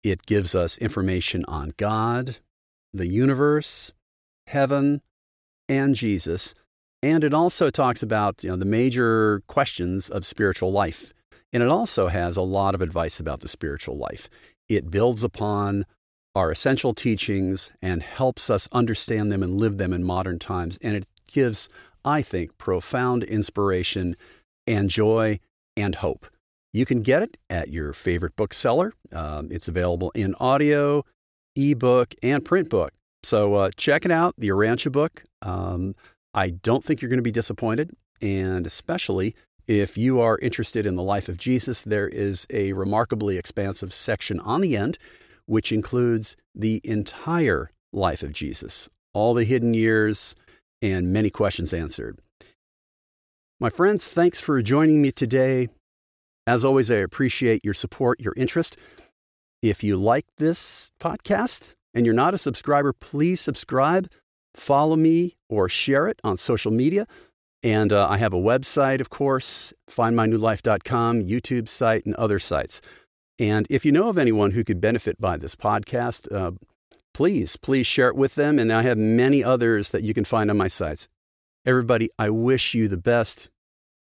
It 0.02 0.26
gives 0.26 0.52
us 0.52 0.78
information 0.78 1.44
on 1.46 1.74
God, 1.76 2.38
the 2.92 3.06
universe, 3.06 3.92
heaven, 4.48 5.00
and 5.68 5.94
Jesus. 5.94 6.54
And 7.04 7.22
it 7.22 7.34
also 7.34 7.70
talks 7.70 8.02
about 8.02 8.42
you 8.42 8.50
know, 8.50 8.56
the 8.56 8.64
major 8.64 9.44
questions 9.46 10.10
of 10.10 10.26
spiritual 10.26 10.72
life. 10.72 11.12
And 11.52 11.62
it 11.62 11.68
also 11.68 12.08
has 12.08 12.36
a 12.36 12.42
lot 12.42 12.74
of 12.74 12.80
advice 12.80 13.20
about 13.20 13.40
the 13.40 13.48
spiritual 13.48 13.96
life. 13.96 14.28
It 14.68 14.90
builds 14.90 15.22
upon 15.22 15.84
our 16.34 16.50
essential 16.50 16.94
teachings 16.94 17.70
and 17.80 18.02
helps 18.02 18.50
us 18.50 18.68
understand 18.72 19.30
them 19.30 19.44
and 19.44 19.60
live 19.60 19.78
them 19.78 19.92
in 19.92 20.02
modern 20.02 20.40
times. 20.40 20.78
And 20.82 20.96
it 20.96 21.06
gives, 21.32 21.68
I 22.06 22.22
think, 22.22 22.56
profound 22.56 23.24
inspiration 23.24 24.14
and 24.66 24.88
joy 24.88 25.40
and 25.76 25.96
hope. 25.96 26.26
You 26.72 26.86
can 26.86 27.02
get 27.02 27.22
it 27.22 27.36
at 27.50 27.68
your 27.68 27.92
favorite 27.92 28.36
bookseller. 28.36 28.92
Um, 29.12 29.48
it's 29.50 29.68
available 29.68 30.12
in 30.14 30.34
audio, 30.40 31.04
ebook, 31.56 32.14
and 32.22 32.44
print 32.44 32.70
book. 32.70 32.92
So 33.22 33.54
uh, 33.54 33.70
check 33.76 34.04
it 34.04 34.10
out, 34.10 34.34
the 34.38 34.48
Urantia 34.48 34.92
book. 34.92 35.24
Um, 35.42 35.94
I 36.32 36.50
don't 36.50 36.84
think 36.84 37.02
you're 37.02 37.08
going 37.08 37.18
to 37.18 37.22
be 37.22 37.32
disappointed, 37.32 37.90
and 38.22 38.66
especially 38.66 39.34
if 39.66 39.98
you 39.98 40.20
are 40.20 40.38
interested 40.38 40.86
in 40.86 40.94
the 40.94 41.02
life 41.02 41.28
of 41.28 41.38
Jesus, 41.38 41.82
there 41.82 42.08
is 42.08 42.46
a 42.52 42.72
remarkably 42.72 43.36
expansive 43.36 43.92
section 43.92 44.38
on 44.40 44.60
the 44.60 44.76
end 44.76 44.96
which 45.46 45.72
includes 45.72 46.36
the 46.54 46.80
entire 46.84 47.70
life 47.92 48.22
of 48.22 48.32
Jesus, 48.32 48.88
all 49.14 49.32
the 49.32 49.44
hidden 49.44 49.74
years, 49.74 50.34
and 50.82 51.12
many 51.12 51.30
questions 51.30 51.72
answered. 51.72 52.20
My 53.58 53.70
friends, 53.70 54.08
thanks 54.08 54.38
for 54.38 54.60
joining 54.60 55.00
me 55.00 55.10
today. 55.10 55.68
As 56.46 56.64
always, 56.64 56.90
I 56.90 56.96
appreciate 56.96 57.64
your 57.64 57.74
support, 57.74 58.20
your 58.20 58.34
interest. 58.36 58.78
If 59.62 59.82
you 59.82 59.96
like 59.96 60.26
this 60.36 60.92
podcast 61.00 61.74
and 61.94 62.04
you're 62.04 62.14
not 62.14 62.34
a 62.34 62.38
subscriber, 62.38 62.92
please 62.92 63.40
subscribe, 63.40 64.08
follow 64.54 64.94
me, 64.94 65.36
or 65.48 65.68
share 65.68 66.06
it 66.06 66.20
on 66.22 66.36
social 66.36 66.70
media. 66.70 67.06
And 67.62 67.92
uh, 67.92 68.08
I 68.08 68.18
have 68.18 68.32
a 68.32 68.38
website, 68.38 69.00
of 69.00 69.10
course, 69.10 69.72
findmynewlife.com, 69.90 71.22
YouTube 71.22 71.68
site, 71.68 72.06
and 72.06 72.14
other 72.14 72.38
sites. 72.38 72.80
And 73.38 73.66
if 73.68 73.84
you 73.84 73.92
know 73.92 74.08
of 74.08 74.18
anyone 74.18 74.52
who 74.52 74.62
could 74.62 74.80
benefit 74.80 75.20
by 75.20 75.36
this 75.36 75.56
podcast, 75.56 76.32
uh, 76.32 76.52
please, 77.16 77.56
please 77.56 77.86
share 77.86 78.08
it 78.08 78.14
with 78.14 78.34
them. 78.34 78.58
And 78.58 78.70
I 78.70 78.82
have 78.82 78.98
many 78.98 79.42
others 79.42 79.88
that 79.88 80.02
you 80.02 80.12
can 80.12 80.24
find 80.24 80.50
on 80.50 80.58
my 80.58 80.68
sites. 80.68 81.08
Everybody, 81.64 82.10
I 82.18 82.28
wish 82.28 82.74
you 82.74 82.88
the 82.88 82.98
best. 82.98 83.48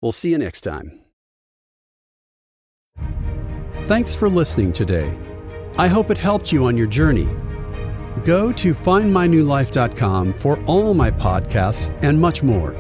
We'll 0.02 0.12
see 0.12 0.32
you 0.32 0.38
next 0.38 0.62
time. 0.62 1.00
Thanks 3.84 4.14
for 4.14 4.28
listening 4.28 4.74
today. 4.74 5.18
I 5.78 5.88
hope 5.88 6.10
it 6.10 6.18
helped 6.18 6.52
you 6.52 6.66
on 6.66 6.76
your 6.76 6.88
journey. 6.88 7.30
Go 8.26 8.52
to 8.52 8.74
findmynewlife.com 8.74 10.34
for 10.34 10.62
all 10.66 10.94
my 10.94 11.10
podcasts 11.10 11.98
and 12.04 12.20
much 12.20 12.44
more. 12.44 12.76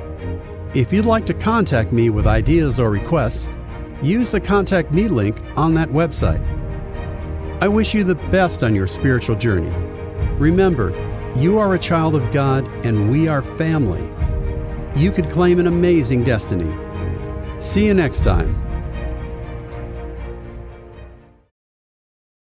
If 0.76 0.92
you'd 0.92 1.06
like 1.06 1.26
to 1.28 1.34
contact 1.34 1.94
me 1.94 2.10
with 2.10 2.28
ideas 2.28 2.78
or 2.78 2.92
requests, 2.92 3.52
use 4.04 4.32
the 4.32 4.42
Contact 4.42 4.92
Me 4.92 5.08
link 5.08 5.38
on 5.56 5.74
that 5.76 5.88
website. 5.88 6.46
I 7.62 7.70
wish 7.70 7.94
you 7.94 8.04
the 8.04 8.16
best 8.16 8.64
on 8.64 8.76
your 8.76 8.88
spiritual 8.88 9.38
journey. 9.38 9.89
Remember, 10.40 10.92
you 11.36 11.60
are 11.60 11.76
a 11.76 11.80
child 11.80 12.16
of 12.16 12.32
God 12.32 12.66
and 12.86 13.12
we 13.12 13.28
are 13.28 13.42
family. 13.42 14.12
You 14.96 15.12
could 15.12 15.30
claim 15.30 15.60
an 15.60 15.68
amazing 15.68 16.24
destiny. 16.24 16.74
See 17.60 17.86
you 17.86 17.94
next 17.94 18.24
time 18.24 18.69